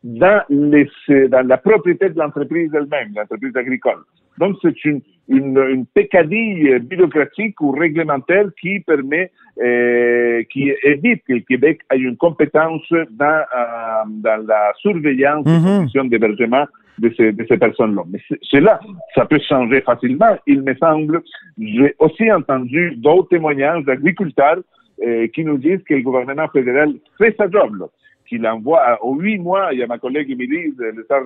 dans, 0.03 0.41
les, 0.49 0.89
dans 1.27 1.45
la 1.45 1.57
propriété 1.57 2.09
de 2.09 2.17
l'entreprise 2.17 2.71
elle-même, 2.73 3.11
l'entreprise 3.15 3.55
agricole. 3.55 3.99
Donc, 4.37 4.55
c'est 4.61 4.85
une, 4.85 5.01
une, 5.27 5.57
une, 5.57 5.85
pécadille 5.85 6.79
bureaucratique 6.79 7.59
ou 7.59 7.71
réglementaire 7.71 8.45
qui 8.61 8.79
permet, 8.79 9.31
euh, 9.61 10.41
qui 10.49 10.71
évite 10.83 11.23
que 11.25 11.33
le 11.33 11.41
Québec 11.41 11.81
ait 11.91 11.97
une 11.97 12.15
compétence 12.15 12.87
dans, 12.91 13.25
euh, 13.25 14.03
dans 14.07 14.47
la 14.47 14.71
surveillance 14.77 15.43
des 15.43 15.51
mm-hmm. 15.51 15.77
conditions 15.79 16.05
d'hébergement 16.05 16.65
de 16.99 17.13
ces, 17.15 17.31
de 17.31 17.55
personnes-là. 17.55 18.03
Mais 18.09 18.19
cela, 18.41 18.79
ça 19.15 19.25
peut 19.25 19.39
changer 19.39 19.81
facilement. 19.81 20.37
Il 20.47 20.61
me 20.61 20.75
semble, 20.75 21.21
j'ai 21.57 21.95
aussi 21.99 22.31
entendu 22.31 22.95
d'autres 22.97 23.29
témoignages 23.29 23.83
d'agriculteurs 23.85 24.59
euh, 25.01 25.27
qui 25.27 25.45
nous 25.45 25.57
disent 25.57 25.81
que 25.87 25.93
le 25.93 26.01
gouvernement 26.01 26.47
fédéral 26.49 26.93
fait 27.17 27.33
sa 27.37 27.49
job. 27.49 27.87
Qu'il 28.27 28.45
envoie 28.45 28.99
aux 29.01 29.15
huit 29.15 29.39
mois, 29.39 29.69
il 29.71 29.79
y 29.79 29.83
a 29.83 29.87
ma 29.87 29.97
collègue 29.97 30.29
Émilie, 30.29 30.73
le 30.77 31.03
star 31.03 31.21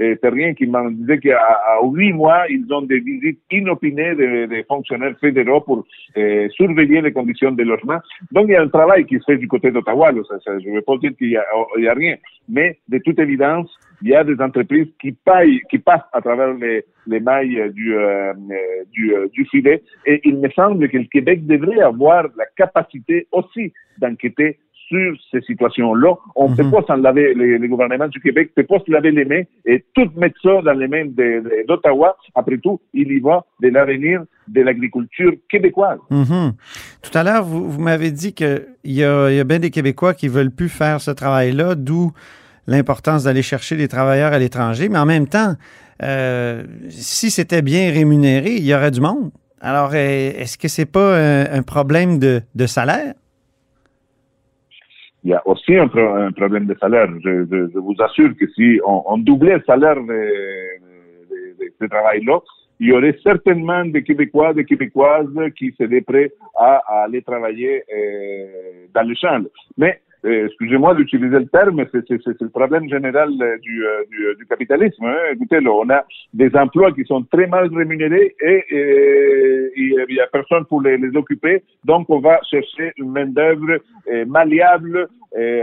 euh, 0.00 0.14
terrien, 0.22 0.54
qui 0.54 0.66
m'en 0.66 0.88
disait 0.90 1.18
qu'à 1.18 1.38
huit 1.82 2.12
mois, 2.12 2.44
ils 2.48 2.64
ont 2.72 2.82
des 2.82 3.00
visites 3.00 3.40
inopinées 3.50 4.14
des, 4.14 4.64
fonctionnaires 4.66 5.14
fédéraux 5.20 5.60
pour 5.60 5.84
euh, 6.16 6.48
surveiller 6.50 7.02
les 7.02 7.12
conditions 7.12 7.50
de 7.50 7.62
logement. 7.62 7.98
Donc, 8.32 8.46
il 8.48 8.52
y 8.52 8.56
a 8.56 8.62
un 8.62 8.68
travail 8.68 9.04
qui 9.04 9.18
se 9.18 9.24
fait 9.24 9.36
du 9.36 9.48
côté 9.48 9.70
d'Ottawa. 9.70 10.12
Je 10.12 10.68
ne 10.70 10.76
veux 10.76 10.82
pas 10.82 10.96
dire 10.96 11.10
qu'il 11.18 11.28
n'y 11.28 11.36
a, 11.88 11.94
rien, 11.94 12.16
mais 12.48 12.78
de 12.88 12.98
toute 12.98 13.18
évidence, 13.18 13.68
il 14.02 14.08
y 14.08 14.14
a 14.14 14.24
des 14.24 14.40
entreprises 14.40 14.88
qui, 15.00 15.12
paillent, 15.12 15.60
qui 15.70 15.78
passent 15.78 16.08
à 16.12 16.20
travers 16.20 16.54
les, 16.54 16.84
les 17.06 17.20
mailles 17.20 17.70
du, 17.72 17.96
euh, 17.96 18.32
du, 18.92 19.14
euh, 19.14 19.28
du 19.32 19.44
filet. 19.46 19.82
Et 20.06 20.20
il 20.24 20.38
me 20.38 20.48
semble 20.50 20.88
que 20.88 20.98
le 20.98 21.04
Québec 21.04 21.46
devrait 21.46 21.80
avoir 21.80 22.24
la 22.36 22.44
capacité 22.56 23.26
aussi 23.32 23.72
d'enquêter 23.98 24.58
sur 24.88 25.14
ces 25.30 25.42
situations-là. 25.42 26.14
On 26.34 26.48
ne 26.48 26.56
peut 26.56 26.62
mhm. 26.62 26.70
pas 26.70 26.82
s'en 26.86 26.96
laver, 26.96 27.34
les, 27.34 27.68
gouvernements 27.68 28.08
du 28.08 28.20
Québec 28.20 28.52
ne 28.56 28.62
peut 28.62 28.66
pas 28.66 28.82
se 28.84 28.90
laver 28.90 29.10
les 29.10 29.24
mains 29.24 29.42
et 29.66 29.84
tout 29.94 30.08
mettre 30.16 30.40
ça 30.42 30.62
dans 30.62 30.72
les 30.72 30.88
mains 30.88 31.04
d'Ottawa. 31.66 32.16
Après 32.34 32.56
tout, 32.56 32.80
il 32.94 33.12
y 33.12 33.20
va 33.20 33.44
de 33.60 33.68
l'avenir 33.68 34.22
de 34.46 34.62
l'agriculture 34.62 35.32
québécoise. 35.50 35.98
Mhm. 36.10 36.52
Tout 37.02 37.18
à 37.18 37.22
l'heure, 37.22 37.44
vous, 37.44 37.68
vous 37.70 37.80
m'avez 37.80 38.10
dit 38.10 38.32
qu'il 38.32 38.66
y 38.84 39.04
a, 39.04 39.30
y 39.30 39.40
a 39.40 39.44
bien 39.44 39.58
des 39.58 39.70
Québécois 39.70 40.14
qui 40.14 40.28
veulent 40.28 40.54
plus 40.54 40.70
faire 40.70 41.00
ce 41.00 41.10
travail-là, 41.10 41.74
d'où 41.74 42.12
l'importance 42.68 43.24
d'aller 43.24 43.42
chercher 43.42 43.76
des 43.76 43.88
travailleurs 43.88 44.32
à 44.32 44.38
l'étranger. 44.38 44.88
Mais 44.88 44.98
en 44.98 45.06
même 45.06 45.26
temps, 45.26 45.54
euh, 46.02 46.62
si 46.90 47.30
c'était 47.30 47.62
bien 47.62 47.90
rémunéré, 47.90 48.52
il 48.56 48.64
y 48.64 48.74
aurait 48.74 48.92
du 48.92 49.00
monde. 49.00 49.30
Alors, 49.60 49.94
est-ce 49.94 50.56
que 50.56 50.68
c'est 50.68 50.90
pas 50.90 51.18
un, 51.18 51.62
problème 51.62 52.20
de, 52.20 52.66
salaire? 52.66 53.14
il 55.24 55.30
y 55.30 55.34
a 55.34 55.42
aussi 55.46 55.76
un, 55.76 55.88
problème 55.88 56.66
de 56.66 56.76
salaire. 56.80 57.08
Je, 57.24 57.76
vous 57.78 57.96
assure 57.98 58.30
que 58.38 58.46
si 58.54 58.80
on, 58.86 59.18
doublait 59.18 59.56
le 59.56 59.62
salaire 59.66 59.96
de, 59.96 60.28
ce 61.80 61.86
travail-là, 61.86 62.38
il 62.80 62.88
y 62.88 62.92
aurait 62.92 63.18
certainement 63.24 63.84
des 63.84 64.04
Québécois, 64.04 64.54
des 64.54 64.64
Québécoises 64.64 65.26
qui 65.58 65.74
seraient 65.76 66.02
prêts 66.02 66.30
à, 66.56 66.80
aller 67.04 67.22
travailler 67.22 67.82
euh, 67.92 68.86
dans 68.94 69.02
le 69.02 69.14
champ. 69.16 69.42
Mais 69.76 70.00
euh, 70.00 70.07
excusez-moi 70.28 70.94
d'utiliser 70.94 71.38
le 71.38 71.46
terme, 71.46 71.84
c'est 71.92 72.40
le 72.40 72.48
problème 72.48 72.88
général 72.88 73.30
du, 73.62 73.84
du, 74.10 74.36
du 74.38 74.46
capitalisme. 74.46 75.04
Hein. 75.04 75.16
Écoutez, 75.32 75.60
là, 75.60 75.70
on 75.72 75.88
a 75.90 76.04
des 76.34 76.50
emplois 76.54 76.92
qui 76.92 77.04
sont 77.04 77.22
très 77.24 77.46
mal 77.46 77.68
rémunérés 77.74 78.34
et 78.40 78.64
il 79.76 80.06
n'y 80.08 80.20
a 80.20 80.26
personne 80.26 80.64
pour 80.66 80.82
les, 80.82 80.96
les, 80.96 81.16
occuper. 81.16 81.62
Donc, 81.84 82.06
on 82.10 82.20
va 82.20 82.40
chercher 82.50 82.92
une 82.96 83.10
main-d'œuvre 83.10 83.78
malléable 84.26 85.08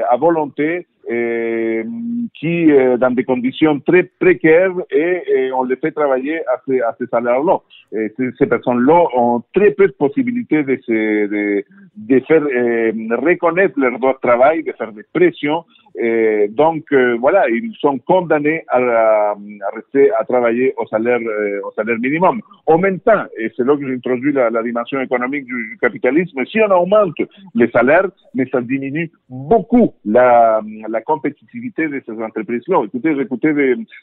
à 0.10 0.18
volonté 0.18 0.66
euh, 0.78 0.82
qui, 1.08 2.72
euh, 2.72 2.98
dans 2.98 3.12
des 3.12 3.24
conditions 3.24 3.80
très 3.80 4.04
précaires, 4.04 4.72
et, 4.92 5.52
on 5.54 5.64
les 5.64 5.76
fait 5.76 5.92
travailler 5.92 6.40
à 6.48 6.96
ces, 6.98 7.06
salaires-là. 7.08 7.60
Ces 7.92 8.46
personnes-là 8.48 9.06
ont 9.16 9.44
très 9.54 9.72
peu 9.72 9.88
de 9.88 9.94
possibilités 9.94 10.64
de, 10.64 10.78
se, 10.86 11.28
de, 11.28 12.20
faire 12.22 12.42
reconnaître 12.42 13.80
leur 13.80 14.00
droit 14.00 14.14
de 14.14 14.20
travail, 14.28 14.64
de 14.64 14.72
faire 14.74 14.92
des 14.92 15.06
pressions. 15.14 15.64
Et 15.98 16.48
donc, 16.50 16.86
euh, 16.92 17.16
voilà, 17.20 17.48
ils 17.50 17.72
sont 17.80 18.00
condamnés 18.00 18.64
à, 18.68 18.80
à, 18.80 19.36
rester 19.76 20.12
à 20.20 20.24
travailler 20.26 20.74
au 20.78 20.88
salaire, 20.88 21.20
au 21.64 21.72
salaire 21.72 22.00
minimum. 22.00 22.42
En 22.66 22.78
même 22.78 23.00
temps, 23.00 23.24
et 23.38 23.52
c'est 23.56 23.66
là 23.66 23.78
que 23.78 23.88
j'introduis 23.88 24.34
la, 24.34 24.50
la 24.50 24.64
dimension 24.64 25.00
économique 25.02 25.46
du, 25.46 25.70
du, 25.72 25.78
capitalisme, 25.80 26.44
si 26.46 26.60
on 26.62 26.72
augmente 26.72 27.16
les 27.54 27.70
salaires, 27.70 28.08
mais 28.34 28.48
ça 28.52 28.62
diminue 28.62 29.12
beaucoup 29.30 29.94
la, 30.04 30.62
la 30.90 30.96
la 30.96 31.02
compétitivité 31.02 31.90
de 31.90 32.02
ces 32.06 32.18
entreprises-là. 32.28 32.78
Écoutez, 32.86 33.16
j'écoutais, 33.16 33.54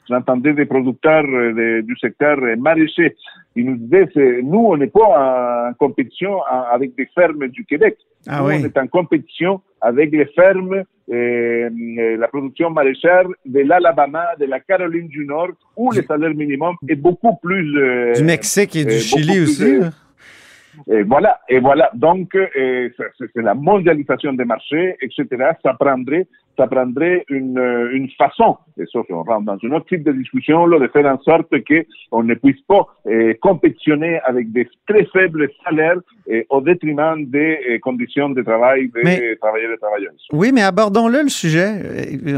j'entendais 0.08 0.52
des 0.52 0.66
producteurs 0.66 1.24
euh, 1.24 1.80
du 1.82 1.96
secteur 1.96 2.36
euh, 2.42 2.56
maraîcher. 2.56 3.16
Ils 3.54 3.66
nous 3.66 3.76
disaient, 3.76 4.40
nous, 4.42 4.66
on 4.70 4.76
n'est 4.76 4.86
pas 4.86 5.68
en 5.70 5.74
compétition 5.74 6.42
avec 6.42 6.94
des 6.96 7.06
fermes 7.14 7.48
du 7.48 7.64
Québec. 7.64 7.96
Ah 8.26 8.40
nous, 8.40 8.48
oui. 8.48 8.54
on 8.60 8.64
est 8.64 8.78
en 8.78 8.86
compétition 8.86 9.60
avec 9.80 10.12
les 10.12 10.26
fermes, 10.26 10.84
euh, 11.12 12.16
la 12.16 12.28
production 12.28 12.70
maraîchère 12.70 13.24
de 13.44 13.60
l'Alabama, 13.60 14.26
de 14.38 14.46
la 14.46 14.60
Caroline 14.60 15.08
du 15.08 15.26
Nord, 15.26 15.50
où 15.76 15.90
le 15.92 16.02
salaire 16.02 16.34
minimum 16.34 16.76
est 16.88 16.94
beaucoup 16.94 17.36
plus... 17.42 17.78
Euh, 17.78 18.12
du 18.14 18.24
Mexique 18.24 18.76
et 18.76 18.84
du 18.84 18.98
Chili 18.98 19.40
aussi. 19.40 19.64
Plus, 19.64 19.90
et 20.90 21.02
voilà, 21.02 21.40
et 21.48 21.60
voilà. 21.60 21.90
Donc, 21.94 22.34
euh, 22.34 22.88
c'est 23.18 23.42
la 23.42 23.54
mondialisation 23.54 24.32
des 24.32 24.44
marchés, 24.44 24.96
etc. 25.02 25.26
Ça 25.62 25.74
prendrait, 25.74 26.26
ça 26.56 26.66
prendrait 26.66 27.24
une, 27.28 27.58
une 27.92 28.08
façon, 28.18 28.56
et 28.78 28.84
sauf 28.86 29.06
qu'on 29.06 29.22
rentre 29.22 29.46
dans 29.46 29.58
une 29.58 29.74
autre 29.74 29.86
type 29.86 30.04
de 30.04 30.12
discussion, 30.12 30.66
là, 30.66 30.78
de 30.78 30.88
faire 30.88 31.06
en 31.06 31.20
sorte 31.22 31.48
qu'on 32.10 32.22
ne 32.22 32.34
puisse 32.34 32.60
pas 32.68 32.86
euh, 33.06 33.34
compétitionner 33.40 34.20
avec 34.24 34.52
des 34.52 34.68
très 34.88 35.04
faibles 35.12 35.48
salaires 35.64 35.98
au 36.50 36.60
détriment 36.60 37.24
des 37.26 37.58
euh, 37.68 37.78
conditions 37.80 38.30
de 38.30 38.42
travail 38.42 38.90
des 38.94 39.02
mais, 39.02 39.36
travailleurs 39.36 39.72
et 39.72 39.78
travailleuses. 39.78 40.26
Oui, 40.32 40.50
mais 40.52 40.62
abordons-le 40.62 41.22
le 41.22 41.28
sujet. 41.28 41.68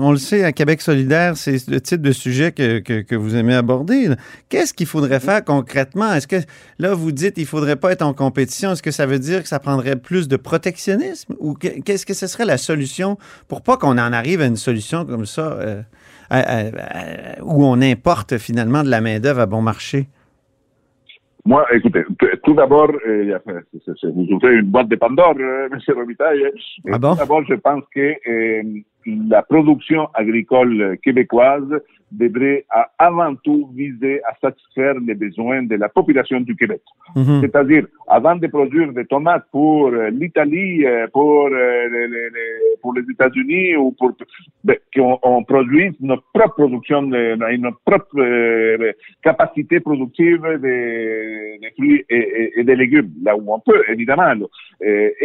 On 0.01 0.11
le 0.11 0.17
sait, 0.17 0.45
à 0.45 0.53
Québec 0.53 0.81
solidaire, 0.81 1.37
c'est 1.37 1.69
le 1.69 1.81
type 1.81 2.01
de 2.01 2.13
sujet 2.13 2.53
que, 2.53 2.79
que, 2.81 3.03
que 3.03 3.15
vous 3.15 3.37
aimez 3.37 3.55
aborder. 3.55 4.09
Qu'est-ce 4.49 4.75
qu'il 4.75 4.87
faudrait 4.87 5.21
faire 5.21 5.45
concrètement? 5.45 6.13
Est-ce 6.13 6.27
que 6.27 6.37
là, 6.79 6.95
vous 6.95 7.13
dites 7.13 7.39
il 7.39 7.47
faudrait 7.47 7.77
pas 7.77 7.93
être 7.93 8.03
en 8.03 8.15
compétition? 8.15 8.73
Est-ce 8.73 8.83
que 8.83 8.91
ça 8.91 9.07
veut 9.07 9.19
dire 9.19 9.43
que 9.43 9.49
ça 9.49 9.59
prendrait 9.59 9.97
plus 9.97 10.29
de 10.29 10.37
protectionnisme? 10.37 11.35
Ou 11.39 11.55
qu'est-ce 11.55 12.07
que 12.07 12.15
ce 12.15 12.27
serait 12.27 12.45
la 12.45 12.57
solution 12.57 13.17
pour 13.49 13.63
pas 13.63 13.77
qu'on 13.77 13.99
en 14.09 14.13
arrive 14.13 14.41
à 14.41 14.47
une 14.47 14.57
solution 14.57 15.05
comme 15.05 15.27
ça 15.27 15.53
euh, 15.53 15.83
à, 16.31 16.39
à, 16.39 16.59
à, 16.61 17.43
où 17.43 17.65
on 17.65 17.81
importe 17.81 18.39
finalement 18.39 18.83
de 18.83 18.91
la 18.91 19.01
main-d'œuvre 19.01 19.41
à 19.41 19.47
bon 19.47 19.63
marché? 19.63 20.09
Moi, 21.47 21.67
écoutez, 21.75 22.05
tout 22.43 22.55
d'abord, 22.55 22.91
euh, 23.07 23.39
vous 24.03 24.27
ouvrez 24.31 24.55
une 24.55 24.71
boîte 24.71 24.89
de 24.89 24.97
Pandore, 24.97 25.35
euh, 25.39 25.69
M. 25.73 25.79
Robitaille. 25.95 26.51
Ah 26.91 26.99
bon? 26.99 27.13
Tout 27.13 27.19
d'abord, 27.19 27.45
je 27.47 27.55
pense 27.55 27.85
que 27.95 28.15
euh, 28.27 28.63
la 29.05 29.43
production 29.43 30.09
agricole 30.15 30.97
québécoise 31.03 31.69
devrait 32.23 32.65
avant 32.99 33.35
tout 33.45 33.69
viser 33.75 34.23
à 34.25 34.33
satisfaire 34.41 34.95
les 35.07 35.15
besoins 35.15 35.63
de 35.63 35.77
la 35.77 35.89
population 35.89 36.41
du 36.41 36.55
Québec. 36.61 36.83
-hmm. 37.17 37.41
C'est-à-dire, 37.43 37.85
avant 38.19 38.37
de 38.43 38.47
produire 38.57 38.89
des 38.99 39.07
tomates 39.15 39.47
pour 39.57 39.89
euh, 39.89 40.11
l'Italie, 40.21 40.85
pour, 41.17 41.47
euh, 41.47 41.89
les, 41.93 42.07
les, 42.15 42.29
les, 42.37 42.51
pour 42.83 42.93
les 42.97 43.05
États-Unis 43.15 43.77
ou 43.83 43.87
pour 43.99 44.11
ben, 44.67 44.77
qu'on 44.95 45.19
on 45.23 45.43
produise 45.53 45.95
notre 46.11 46.27
propre 46.37 46.57
production, 46.63 47.03
notre 47.03 47.81
propre 47.89 48.19
euh, 48.19 48.93
capacité 49.29 49.77
productive 49.89 50.43
des, 50.67 51.59
des 51.63 51.71
fruits 51.77 52.01
et, 52.17 52.25
et, 52.41 52.47
et, 52.59 52.65
des 52.71 52.77
légumes, 52.83 53.11
là 53.27 53.33
où 53.37 53.45
on 53.57 53.61
peut, 53.69 53.83
évidemment. 53.95 54.33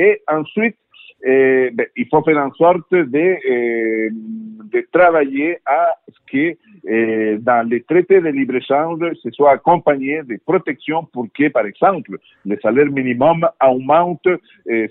Et 0.05 0.11
ensuite, 0.39 0.77
eh, 1.23 1.69
ben, 1.73 1.85
il 1.97 2.07
faut 2.07 2.23
faire 2.23 2.37
en 2.37 2.51
sorte 2.53 2.91
de, 2.91 3.37
eh, 3.45 4.09
de 4.11 4.87
travailler 4.91 5.57
à 5.65 5.95
ce 6.07 6.19
que 6.31 6.57
eh, 6.87 7.37
dans 7.39 7.67
les 7.67 7.81
traités 7.83 8.21
de 8.21 8.29
libre-échange, 8.29 8.99
ce 9.21 9.29
soit 9.31 9.51
accompagné 9.51 10.21
de 10.23 10.39
protections 10.45 11.03
pour 11.11 11.27
que, 11.37 11.49
par 11.49 11.65
exemple, 11.65 12.17
le 12.45 12.57
salaire 12.61 12.85
minimum 12.85 13.45
augmente, 13.61 14.27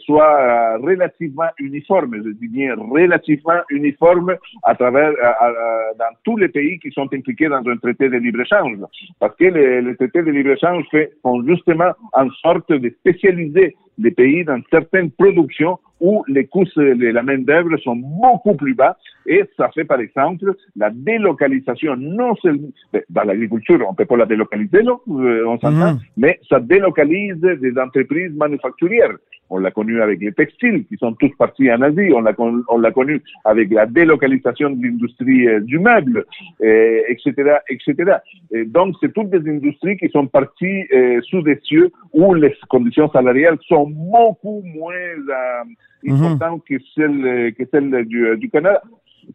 soit 0.01 0.77
relativement 0.79 1.49
uniforme, 1.59 2.17
je 2.23 2.31
dis 2.33 2.49
bien 2.49 2.75
relativement 2.75 3.61
uniforme 3.71 4.37
à 4.65 4.75
travers, 4.75 5.13
à, 5.23 5.51
dans 5.99 6.15
tous 6.25 6.37
les 6.37 6.49
pays 6.49 6.79
qui 6.79 6.91
sont 6.91 7.09
impliqués 7.13 7.49
dans 7.49 7.67
un 7.67 7.77
traité 7.79 8.09
de 8.09 8.19
libre-échange. 8.19 8.79
Parce 9.19 9.35
que 9.37 9.45
les 9.45 9.97
traités 9.97 10.23
de 10.23 10.31
libre-échange 10.31 10.85
font 11.23 11.43
justement 11.47 11.93
en 12.13 12.29
sorte 12.43 12.71
de 12.71 12.91
spécialiser 13.01 13.77
les 13.99 14.11
pays 14.11 14.45
dans 14.45 14.61
certaines 14.71 15.11
productions 15.11 15.79
où 16.01 16.25
les 16.29 16.47
coûts 16.47 16.65
de 16.77 17.13
la 17.13 17.23
main-d'œuvre 17.23 17.77
sont 17.79 17.97
beaucoup 17.97 18.55
plus 18.55 18.75
bas 18.75 18.97
et 19.27 19.45
ça 19.57 19.69
fait 19.75 19.85
par 19.85 20.01
exemple 20.01 20.55
la 20.77 20.91
délocalisation, 20.91 21.97
non 21.97 22.35
seulement 22.37 22.69
dans 23.11 23.25
l'agriculture, 23.25 23.85
on 23.87 23.93
ne 23.93 23.97
peut 23.97 24.07
pas 24.07 24.17
la 24.17 24.27
délocaliser, 24.27 24.83
non, 24.83 25.01
on 25.07 25.59
s'entend, 25.59 25.95
mm 25.95 25.99
mais 26.17 26.41
ça 26.49 26.59
délocalise 26.61 27.37
des 27.41 27.79
entreprises 27.79 28.33
manufacturières. 28.35 29.17
On 29.51 29.59
l'a 29.59 29.71
connu 29.71 30.01
avec 30.03 30.21
les 30.21 30.33
textiles 30.33 30.85
qui 30.87 30.97
sont 30.97 31.13
tous 31.15 31.33
partis 31.37 31.71
en 31.73 31.81
Asie. 31.83 32.11
On 32.15 32.21
l'a 32.21 32.35
on 32.69 32.79
l'a 32.79 32.91
connu 32.91 33.23
avec 33.45 33.71
la 33.71 33.87
délocalisation 33.87 34.71
de 34.71 34.83
l'industrie 34.83 35.49
euh, 35.49 35.61
du 35.61 35.79
meuble, 35.79 36.25
euh, 36.63 37.01
etc., 37.09 37.59
etc. 37.69 38.17
Et 38.53 38.65
donc 38.65 38.97
c'est 39.01 39.13
toutes 39.13 39.31
des 39.31 39.49
industries 39.51 39.97
qui 39.97 40.09
sont 40.11 40.27
parties 40.27 40.83
euh, 40.93 41.21
sous 41.23 41.43
des 41.43 41.59
cieux 41.63 41.91
où 42.13 42.35
les 42.35 42.55
conditions 42.69 43.11
salariales 43.11 43.59
sont 43.67 43.87
beaucoup 43.89 44.63
moins 44.65 44.95
euh, 44.95 46.11
importantes 46.13 46.63
mm 46.71 46.77
-hmm. 46.77 46.79
que 46.79 46.85
celles 46.95 47.55
que 47.57 47.65
celles 47.71 48.05
du, 48.13 48.21
du 48.43 48.49
Canada. 48.51 48.83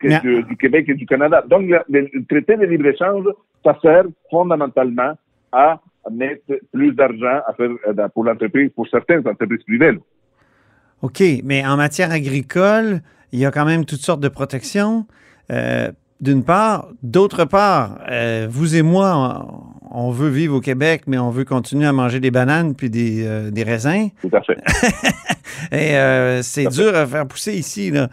Que 0.02 0.10
du, 0.26 0.32
du, 0.50 0.56
Québec 0.64 0.84
et 0.92 0.96
du 1.02 1.06
Canada. 1.14 1.38
Donc, 1.52 1.64
le, 1.70 1.80
le 2.18 2.22
traité 2.32 2.54
de 2.62 2.66
libre-échange, 2.72 3.26
ça 3.64 3.74
sert 3.84 4.06
fondamentalement 4.32 5.12
à 5.52 5.68
mettre 6.12 6.60
plus 6.72 6.94
d'argent 6.94 7.42
faire 7.58 8.10
pour 8.12 8.24
l'entreprise, 8.24 8.72
pour 8.76 8.88
certaines 8.88 9.28
entreprises 9.28 9.64
privées. 9.64 9.98
OK, 11.02 11.22
mais 11.44 11.66
en 11.66 11.78
matière 11.78 12.12
agricole, 12.12 13.02
il 13.32 13.40
y 13.40 13.46
a 13.46 13.52
quand 13.52 13.66
même 13.66 13.86
toutes 13.86 14.00
sortes 14.02 14.22
de 14.22 14.30
protections. 14.30 15.06
Euh, 15.52 15.92
D'une 16.24 16.46
part. 16.46 16.88
D'autre 17.04 17.44
part, 17.44 18.00
euh, 18.10 18.48
vous 18.50 18.78
et 18.78 18.82
moi, 18.82 19.46
on, 19.92 20.10
veut 20.10 20.30
vivre 20.30 20.56
au 20.56 20.62
Québec, 20.62 21.02
mais 21.06 21.18
on 21.18 21.32
veut 21.32 21.44
continuer 21.44 21.86
à 21.86 21.92
manger 21.92 22.22
des 22.22 22.32
bananes 22.32 22.76
puis 22.76 22.90
des, 22.90 23.28
euh, 23.28 23.52
des 23.52 23.64
raisins. 23.64 24.08
Tout 24.22 24.30
à 24.32 24.40
fait. 24.42 24.56
et 25.74 25.98
euh, 25.98 26.42
c'est 26.42 26.68
dur 26.68 26.96
à 26.96 27.06
faire 27.06 27.28
pousser 27.28 27.52
ici. 27.52 27.92
Là. 27.92 28.08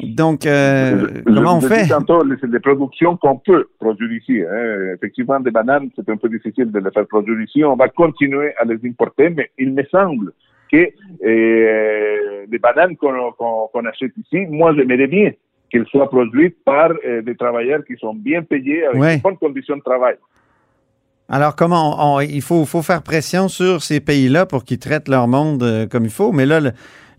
Donc, 0.00 0.46
euh, 0.46 1.08
je, 1.08 1.22
comment 1.24 1.60
je 1.60 1.66
on 1.66 1.68
fait? 1.68 1.88
Tantôt, 1.88 2.22
c'est 2.40 2.48
des 2.48 2.60
productions 2.60 3.16
qu'on 3.16 3.38
peut 3.38 3.66
produire 3.80 4.12
ici. 4.12 4.42
Hein. 4.48 4.94
Effectivement, 4.94 5.40
des 5.40 5.50
bananes, 5.50 5.90
c'est 5.96 6.08
un 6.08 6.16
peu 6.16 6.28
difficile 6.28 6.70
de 6.70 6.78
les 6.78 6.90
faire 6.92 7.08
produire 7.08 7.40
ici. 7.40 7.64
On 7.64 7.74
va 7.74 7.88
continuer 7.88 8.52
à 8.60 8.64
les 8.64 8.78
importer, 8.88 9.30
mais 9.30 9.50
il 9.58 9.72
me 9.72 9.82
semble 9.90 10.32
que 10.70 10.88
euh, 11.24 12.46
les 12.48 12.58
bananes 12.60 12.96
qu'on 12.96 13.10
qu 13.32 13.80
qu 13.80 13.88
achète 13.88 14.12
ici, 14.18 14.46
moi, 14.48 14.72
j'aimerais 14.76 15.08
bien 15.08 15.32
qu'elles 15.70 15.86
soient 15.86 16.08
produites 16.08 16.56
par 16.64 16.90
euh, 17.04 17.22
des 17.22 17.36
travailleurs 17.36 17.84
qui 17.84 17.96
sont 17.96 18.14
bien 18.14 18.42
payés 18.42 18.84
avec 18.86 19.00
ouais. 19.00 19.16
de 19.16 19.22
bonnes 19.22 19.36
conditions 19.36 19.76
de 19.76 19.82
travail. 19.82 20.16
Alors, 21.28 21.56
comment 21.56 22.14
on, 22.14 22.16
on, 22.16 22.20
il 22.20 22.42
faut, 22.42 22.64
faut, 22.64 22.82
faire 22.82 23.02
pression 23.02 23.48
sur 23.48 23.82
ces 23.82 24.00
pays-là 24.00 24.46
pour 24.46 24.64
qu'ils 24.64 24.78
traitent 24.78 25.08
leur 25.08 25.26
monde 25.26 25.62
euh, 25.62 25.86
comme 25.86 26.04
il 26.04 26.10
faut, 26.10 26.30
mais 26.30 26.46
là, 26.46 26.60
le, 26.60 26.70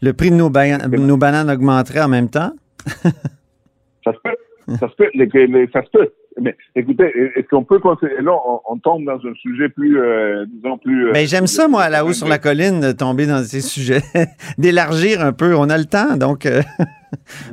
le 0.02 0.14
prix 0.14 0.30
de 0.32 0.36
nos, 0.36 0.50
ba 0.50 0.78
nos, 0.88 1.18
bananes 1.18 1.50
augmenterait 1.50 2.02
en 2.02 2.08
même 2.08 2.30
temps? 2.30 2.52
ça 3.04 4.14
se 4.14 4.18
peut. 4.24 4.76
Ça 4.80 4.90
se 4.90 4.96
peut. 4.96 5.10
Les, 5.14 5.26
les, 5.48 5.68
ça 5.74 5.84
se 5.84 5.90
peut. 5.90 6.10
Mais 6.40 6.56
écoutez, 6.76 7.12
est-ce 7.36 7.48
qu'on 7.50 7.64
peut 7.64 7.80
considérer, 7.80 8.22
là, 8.22 8.32
on, 8.32 8.60
on, 8.70 8.78
tombe 8.78 9.04
dans 9.04 9.18
un 9.18 9.34
sujet 9.42 9.70
plus, 9.70 10.00
euh, 10.00 10.46
disons, 10.48 10.78
plus... 10.78 11.12
Mais 11.12 11.26
j'aime 11.26 11.48
ça, 11.48 11.68
moi, 11.68 11.90
là-haut 11.90 12.14
sur 12.14 12.28
la 12.28 12.38
colline, 12.38 12.80
de 12.80 12.92
tomber 12.92 13.26
dans 13.26 13.44
ces 13.44 13.60
sujets, 13.60 14.04
d'élargir 14.58 15.22
un 15.22 15.34
peu. 15.34 15.56
On 15.56 15.70
a 15.70 15.78
le 15.78 15.86
temps, 15.86 16.16
donc 16.16 16.48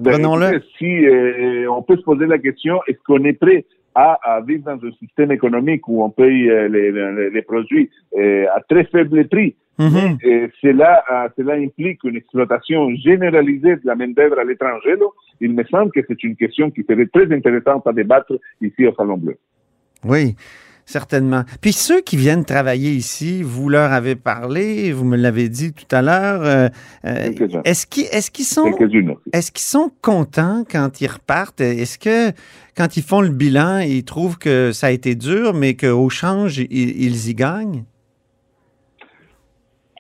ben, 0.01 0.13
prenons-le. 0.13 0.63
Si 0.79 1.07
euh, 1.07 1.71
on 1.71 1.83
peut 1.83 1.97
se 1.97 2.03
poser 2.03 2.27
la 2.27 2.39
question, 2.39 2.81
est-ce 2.89 2.99
qu'on 3.07 3.25
est 3.25 3.35
prêt 3.35 3.65
à, 3.95 4.19
à, 4.23 4.41
vivre 4.41 4.65
dans 4.65 4.87
un 4.87 4.93
système 4.99 5.31
économique 5.31 5.87
où 5.89 6.03
on 6.03 6.11
paye 6.11 6.49
les, 6.69 6.91
les, 6.91 7.31
les, 7.31 7.43
produits 7.43 7.91
à 8.17 8.61
très 8.69 8.85
faible 8.85 9.29
prix? 9.29 9.55
Mhm. 9.79 10.19
Et 10.23 10.51
cela, 10.63 11.03
euh, 11.11 11.29
cela 11.37 11.55
implique 11.55 12.05
une 12.05 12.17
exploitation 12.17 12.95
généralisée 12.95 13.77
de 13.77 13.81
la 13.85 13.95
main-d'œuvre 13.95 14.39
à 14.39 14.45
l'étranger. 14.45 14.95
Il 15.41 15.53
me 15.53 15.65
semble 15.65 15.91
que 15.91 16.01
c'est 16.07 16.23
une 16.23 16.37
question 16.37 16.71
qui 16.71 16.85
serait 16.85 17.07
très 17.07 17.33
intéressante 17.33 17.87
à 17.87 17.93
débattre 17.93 18.39
ici 18.61 18.87
au 18.87 18.95
Salon 18.95 19.17
Bleu. 19.17 19.37
Oui, 20.05 20.37
certainement. 20.87 21.43
Puis 21.61 21.73
ceux 21.73 22.01
qui 22.01 22.17
viennent 22.17 22.45
travailler 22.45 22.91
ici, 22.91 23.43
vous 23.43 23.69
leur 23.69 23.93
avez 23.93 24.17
parlé, 24.17 24.93
vous 24.93 25.05
me 25.05 25.17
l'avez 25.17 25.49
dit 25.49 25.73
tout 25.73 25.95
à 25.95 26.03
l'heure. 26.03 26.43
euh, 26.43 26.69
euh, 27.07 27.31
est-ce 27.65 27.87
qu'ils 27.87 28.05
est-ce 28.05 28.31
qu'ils 28.31 28.45
sont 28.45 28.73
Quelques-unes 28.73 29.11
aussi. 29.11 29.31
est-ce 29.33 29.53
qu'ils 29.53 29.63
sont 29.63 29.91
contents 30.03 30.65
quand 30.71 31.01
ils 31.01 31.09
repartent? 31.09 31.61
Est-ce 31.61 31.99
que 31.99 32.35
quand 32.77 32.97
ils 32.97 33.03
font 33.03 33.21
le 33.21 33.31
bilan, 33.31 33.79
ils 33.79 34.05
trouvent 34.05 34.39
que 34.39 34.73
ça 34.73 34.89
a 34.89 34.91
été 34.91 35.15
dur, 35.15 35.55
mais 35.55 35.75
qu'au 35.75 36.09
change 36.09 36.59
ils, 36.59 36.69
ils 36.71 37.29
y 37.31 37.35
gagnent? 37.35 37.85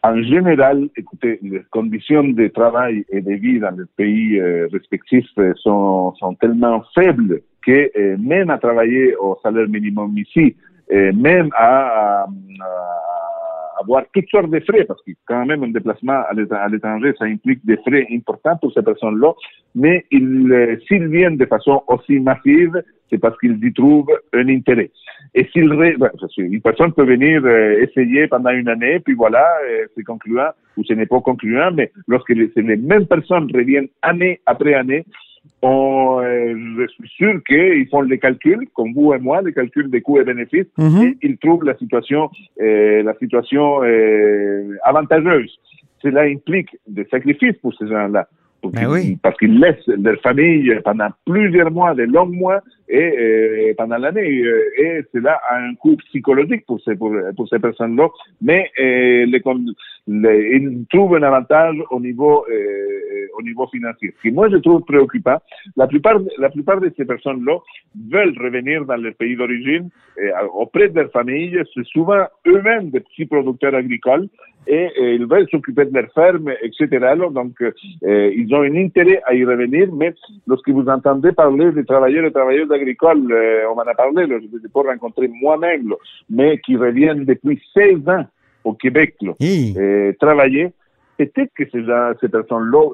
En 0.03 0.23
général, 0.23 0.91
écoutez, 0.99 1.39
les 1.41 1.63
conditions 1.71 2.25
de 2.25 2.49
travail 2.49 3.07
et 3.09 3.23
de 3.23 3.33
vie 3.33 3.59
dans 3.59 3.71
les 3.71 3.87
pays 3.97 4.39
euh, 4.39 4.69
respectifs 4.71 5.25
sont, 5.57 6.13
sont 6.17 6.35
tellement 6.35 6.85
faibles 6.95 7.41
que 7.67 7.91
euh, 7.99 8.17
même 8.19 8.51
à 8.51 8.59
travailler 8.59 9.17
au 9.17 9.39
salaire 9.43 9.67
minimum 9.67 10.19
ici, 10.19 10.57
euh, 10.93 11.13
même 11.13 11.49
à, 11.55 12.23
à- 12.23 12.25
à 12.25 13.81
avoir 13.81 14.05
toutes 14.15 14.29
sortes 14.31 14.51
de 14.51 14.61
frais, 14.61 14.85
parce 14.85 15.03
que 15.03 15.11
quand 15.27 15.45
même 15.45 15.63
un 15.65 15.69
déplacement 15.69 16.23
à 16.29 16.33
l'étra- 16.33 16.59
à 16.63 16.69
l'étranger, 16.69 17.13
ça 17.19 17.25
implique 17.25 17.65
des 17.67 17.77
frais 17.79 18.07
importants 18.13 18.57
pour 18.61 18.73
ces 18.73 18.83
personnes-là, 18.83 19.33
mais 19.75 20.05
euh, 20.13 20.77
s'ils 20.87 21.09
viennent 21.09 21.37
de 21.37 21.45
façon 21.47 21.83
aussi 21.89 22.21
massive, 22.21 22.83
c'est 23.11 23.19
parce 23.19 23.37
qu'ils 23.39 23.63
y 23.65 23.73
trouvent 23.73 24.11
un 24.33 24.49
intérêt. 24.49 24.91
Et 25.35 25.45
s'ils 25.53 25.69
qu'une 26.37 26.61
personne 26.63 26.93
peut 26.93 27.05
venir 27.05 27.43
euh, 27.45 27.81
essayer 27.83 28.27
pendant 28.29 28.51
une 28.51 28.69
année, 28.69 29.01
puis 29.01 29.15
voilà, 29.15 29.45
euh, 29.69 29.87
c'est 29.95 30.05
concluant 30.05 30.51
ou 30.77 30.85
ce 30.85 30.93
n'est 30.95 31.07
pas 31.07 31.21
concluant, 31.21 31.71
mais 31.73 31.91
lorsque 32.07 32.31
les, 32.31 32.51
les 32.57 32.77
mêmes 32.77 33.07
personnes 33.07 33.51
reviennent 33.53 33.89
année 34.03 34.41
après 34.47 34.75
année, 34.75 35.05
on, 35.63 36.21
euh, 36.23 36.55
je 36.79 36.87
suis 36.89 37.09
sûr 37.09 37.43
qu'ils 37.45 37.89
font 37.89 38.03
les 38.03 38.19
calculs, 38.19 38.67
comme 38.75 38.93
vous 38.93 39.15
et 39.15 39.19
moi, 39.19 39.41
les 39.43 39.53
calculs 39.53 39.91
des 39.91 40.01
coûts 40.03 40.21
et 40.21 40.25
bénéfices, 40.25 40.67
Mhm. 40.77 41.03
et 41.03 41.17
ils 41.23 41.39
trouvent 41.39 41.65
la 41.65 41.77
situation, 41.77 42.31
euh, 42.61 43.03
la 43.03 43.15
situation 43.15 43.83
euh, 43.83 44.77
avantageuse. 44.85 45.59
Cela 46.03 46.23
implique 46.23 46.77
des 46.87 47.05
sacrifices 47.07 47.57
pour 47.63 47.75
ces 47.75 47.89
gens-là. 47.89 48.29
Oui. 48.63 49.19
Parce 49.23 49.37
qu'ils 49.37 49.59
laissent 49.59 49.87
leur 49.87 50.19
famille 50.21 50.75
pendant 50.85 51.09
plusieurs 51.27 51.71
mois, 51.71 51.95
de 51.95 52.05
longs 52.05 52.27
mois, 52.27 52.61
et 52.89 53.19
euh, 53.19 53.75
pendant 53.77 53.99
l'année. 53.99 54.43
euh, 54.43 54.63
et 54.79 55.03
cela 55.13 55.41
a 55.49 55.59
un 55.59 55.75
coût 55.75 55.97
psychologique 56.09 56.67
pour 56.67 56.81
ces, 56.83 57.59
personnes-là. 57.59 58.09
Mais 58.43 58.71
euh, 58.79 59.27
ils 60.07 60.85
trouvent 60.91 61.17
un 61.17 61.23
avantage 61.23 61.77
au 61.91 62.01
niveau, 62.01 62.45
au 63.39 63.43
niveau 63.43 63.67
financier. 63.69 64.13
Ce 64.17 64.23
qui 64.23 64.35
moi 64.35 64.49
je 64.51 64.57
trouve 64.57 64.83
préoccupant, 64.83 65.39
la 65.77 65.87
plupart, 65.87 66.19
la 66.39 66.51
plupart 66.51 66.81
de 66.81 66.93
ces 66.97 67.05
personnes-là 67.05 67.59
veulent 68.11 68.37
revenir 68.39 68.85
dans 68.85 68.97
leur 68.97 69.15
pays 69.15 69.37
d'origine 69.37 69.89
auprès 70.55 70.89
de 70.89 71.01
leur 71.01 71.11
famille. 71.11 71.59
C'est 71.73 71.87
souvent 71.87 72.25
eux-mêmes 72.47 72.91
des 72.91 73.01
petits 73.01 73.25
producteurs 73.25 73.75
agricoles 73.75 74.29
et, 74.67 74.89
ils 74.97 75.27
veulent 75.27 75.49
s'occuper 75.51 75.87
de 75.87 75.95
leur 75.95 76.11
ferme, 76.13 76.53
etc. 76.63 77.15
Donc, 77.31 77.55
ils 78.03 78.55
ont 78.55 78.63
un 78.63 78.77
intérêt 78.77 79.23
à 79.25 79.35
y 79.35 79.45
revenir, 79.45 79.89
mais 79.93 80.15
lorsque 80.47 80.69
vous 80.69 80.87
entendez 80.89 81.33
parler 81.33 81.73
des 81.73 81.85
travailleurs 81.85 82.27
et 82.27 82.33
travailleuses 82.33 82.71
agricoles, 82.75 83.33
euh, 83.33 83.71
on 83.71 83.75
m'en 83.75 83.83
a 83.83 83.95
parlé, 83.95 84.27
là, 84.27 84.39
je 84.41 84.47
ne 84.47 84.59
les 84.59 84.67
ai 84.67 84.69
pas 84.73 84.83
rencontrés 84.83 85.29
moi-même, 85.29 85.93
mais 86.29 86.59
qui 86.59 86.77
reviennent 86.77 87.25
depuis 87.25 87.61
16 87.75 88.09
ans 88.09 88.25
au 88.65 88.73
Québec, 88.73 89.15
là, 89.21 89.33
euh, 89.43 90.13
travailler, 90.21 90.73
peut-être 91.19 91.53
que 91.55 91.65
ces, 91.71 92.29
personnes-là 92.29 92.89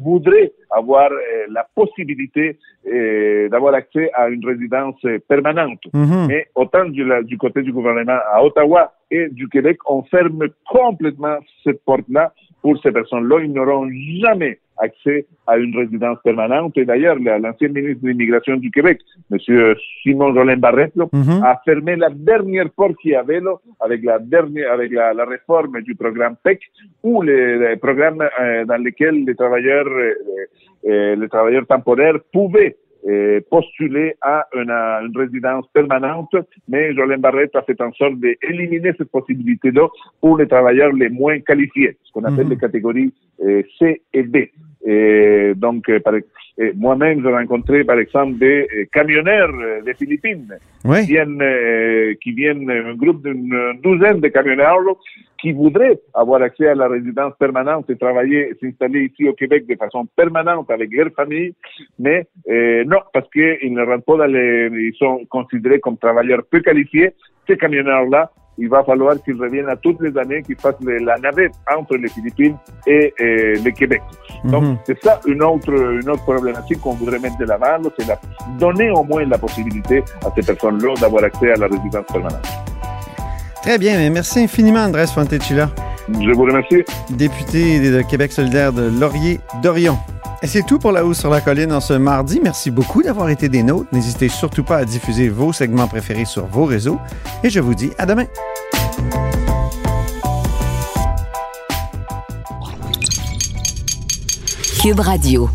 voudraient 0.00 0.52
avoir 0.70 1.10
euh, 1.10 1.46
la 1.50 1.66
possibilité 1.74 2.56
euh, 2.86 3.48
d'avoir 3.48 3.74
accès 3.74 4.10
à 4.14 4.28
une 4.28 4.46
résidence 4.46 5.00
permanente. 5.28 5.80
Mhm. 5.92 6.26
Mais 6.28 6.46
autant 6.54 6.84
du, 6.84 7.04
la- 7.04 7.22
du 7.22 7.38
côté 7.38 7.62
du 7.62 7.72
gouvernement 7.72 8.18
à 8.32 8.44
Ottawa 8.44 8.92
et 9.10 9.28
du 9.28 9.48
Québec, 9.48 9.78
on 9.88 10.02
ferme 10.04 10.48
complètement 10.68 11.36
cette 11.64 11.84
porte-là 11.84 12.32
pour 12.60 12.80
ces 12.82 12.92
personnes-là. 12.92 13.40
Ils 13.42 13.52
n'auront 13.52 13.88
jamais 14.22 14.58
accès 14.86 15.18
à 15.46 15.56
une 15.58 15.74
résidence 15.76 16.18
permanente. 16.28 16.76
Et 16.76 16.84
d'ailleurs, 16.84 17.18
la- 17.26 17.38
l'ancien 17.38 17.68
ministre 17.68 18.02
de 18.02 18.08
l'Immigration 18.08 18.56
du 18.56 18.70
Québec, 18.76 18.98
M. 19.30 19.38
Simon 20.02 20.34
Jolin 20.34 20.56
Barrette, 20.66 20.96
Mhm. 20.96 21.42
a 21.50 21.60
fermé 21.64 21.96
la 21.96 22.10
dernière 22.10 22.70
porte 22.78 22.96
qu'il 23.00 23.12
y 23.12 23.14
avait 23.24 23.40
là, 23.40 23.54
avec 23.80 24.00
la 24.10 24.18
dernière, 24.18 24.72
avec 24.72 24.90
la, 24.92 25.06
la 25.20 25.24
réforme 25.24 25.80
du 25.82 25.94
programme 25.94 26.36
PEC, 26.44 26.60
ou 27.02 27.22
les, 27.22 27.58
les 27.64 27.76
programmes 27.76 28.22
euh, 28.40 28.64
dans 28.70 28.80
lesquels 28.86 29.18
les 29.28 29.34
travailleurs, 29.42 29.86
euh, 29.88 30.12
euh, 30.88 31.16
les 31.16 31.28
travailleurs 31.28 31.66
temporaires 31.66 32.18
pouvaient 32.32 32.76
euh, 33.08 33.40
postuler 33.50 34.14
à 34.20 34.46
une, 34.54 34.70
à 34.70 35.00
une 35.04 35.16
résidence 35.22 35.66
permanente, 35.74 36.34
mais 36.68 36.94
Jolin 36.94 37.18
Barrette 37.18 37.54
a 37.56 37.62
fait 37.62 37.80
en 37.80 37.92
sorte 37.94 38.14
d'éliminer 38.20 38.92
cette 38.96 39.10
possibilité-là 39.10 39.88
pour 40.20 40.38
les 40.38 40.46
travailleurs 40.46 40.92
les 40.92 41.08
moins 41.08 41.40
qualifiés, 41.40 41.96
ce 42.04 42.12
qu'on 42.12 42.22
appelle 42.22 42.44
Mhm. 42.44 42.50
les 42.50 42.56
catégories 42.58 43.12
euh, 43.44 43.62
C 43.76 44.02
et 44.14 44.22
D. 44.22 44.52
Et 44.84 45.52
donc, 45.56 45.88
euh, 45.88 46.00
moi-même, 46.76 47.22
j'ai 47.22 47.32
rencontré, 47.32 47.84
par 47.84 47.98
exemple, 47.98 48.38
des 48.38 48.66
euh, 48.76 48.84
camionneurs 48.92 49.52
euh, 49.54 49.80
des 49.82 49.94
Philippines 49.94 50.48
Oui. 50.84 51.02
qui 51.02 51.12
viennent, 51.12 51.40
euh, 51.40 52.14
qui 52.22 52.32
viennent, 52.32 52.70
un 52.70 52.94
groupe 52.94 53.22
d'une 53.22 53.78
douzaine 53.82 54.20
de 54.20 54.28
camionneurs 54.28 54.78
qui 55.40 55.52
voudraient 55.52 55.98
avoir 56.14 56.42
accès 56.42 56.68
à 56.68 56.74
la 56.74 56.88
résidence 56.88 57.34
permanente 57.38 57.90
et 57.90 57.96
travailler, 57.96 58.52
s'installer 58.60 59.10
ici 59.12 59.28
au 59.28 59.32
Québec 59.32 59.66
de 59.66 59.76
façon 59.76 60.06
permanente 60.16 60.70
avec 60.70 60.90
leur 60.92 61.10
famille, 61.14 61.54
mais 61.98 62.26
euh, 62.48 62.84
non, 62.84 62.98
parce 63.12 63.28
qu'ils 63.30 63.72
ne 63.72 63.82
rentrent 63.82 64.04
pas 64.04 64.18
dans 64.18 64.26
les, 64.26 64.68
ils 64.72 64.94
sont 64.96 65.24
considérés 65.28 65.80
comme 65.80 65.98
travailleurs 65.98 66.42
peu 66.50 66.60
qualifiés. 66.60 67.10
Ces 67.48 67.56
camionneurs-là, 67.56 68.30
il 68.58 68.68
va 68.68 68.84
falloir 68.84 69.14
qu'ils 69.22 69.40
reviennent 69.40 69.68
à 69.68 69.76
toutes 69.76 70.00
les 70.00 70.16
années, 70.18 70.42
qu'ils 70.42 70.56
fassent 70.56 70.74
la 70.80 71.16
navette 71.18 71.52
entre 71.74 71.96
les 71.96 72.08
Philippines 72.08 72.56
et, 72.86 73.12
le 73.18 73.70
Québec. 73.70 74.02
Donc, 74.44 74.78
c'est 74.84 75.02
ça 75.02 75.20
une 75.26 75.42
autre, 75.42 75.72
une 75.72 76.08
autre 76.08 76.22
problématique 76.22 76.80
qu'on 76.80 76.92
voudrait 76.92 77.18
mettre 77.18 77.38
de 77.38 77.44
l'avant, 77.44 77.78
là, 77.78 77.90
c'est 77.98 78.06
la, 78.06 78.20
donner 78.58 78.90
au 78.90 79.04
moins 79.04 79.24
la 79.24 79.38
possibilité 79.38 80.02
à 80.24 80.30
ces 80.34 80.42
personnes-là 80.42 80.94
d'avoir 81.00 81.24
accès 81.24 81.52
à 81.52 81.56
la 81.56 81.66
résidence 81.66 82.06
permanente. 82.06 82.46
Très 83.62 83.78
bien. 83.78 83.96
mais 83.96 84.10
Merci 84.10 84.40
infiniment, 84.40 84.80
Andrés 84.80 85.06
Fontecilla, 85.06 85.70
Je 86.08 86.32
vous 86.32 86.42
remercie. 86.42 86.82
député 87.10 87.90
de 87.90 88.02
Québec 88.02 88.32
solidaire 88.32 88.72
de 88.72 88.82
Laurier-Dorion. 88.98 89.98
Et 90.42 90.48
c'est 90.48 90.64
tout 90.64 90.80
pour 90.80 90.90
La 90.90 91.04
Hausse 91.04 91.20
sur 91.20 91.30
la 91.30 91.40
Colline 91.40 91.72
en 91.72 91.80
ce 91.80 91.92
mardi. 91.92 92.40
Merci 92.42 92.72
beaucoup 92.72 93.02
d'avoir 93.02 93.28
été 93.28 93.48
des 93.48 93.62
nôtres. 93.62 93.88
N'hésitez 93.92 94.28
surtout 94.28 94.64
pas 94.64 94.78
à 94.78 94.84
diffuser 94.84 95.28
vos 95.28 95.52
segments 95.52 95.86
préférés 95.86 96.24
sur 96.24 96.46
vos 96.46 96.64
réseaux. 96.64 96.98
Et 97.44 97.50
je 97.50 97.60
vous 97.60 97.74
dis 97.74 97.90
à 97.96 98.06
demain. 98.06 98.26
Cube 104.82 104.98
Radio. 104.98 105.48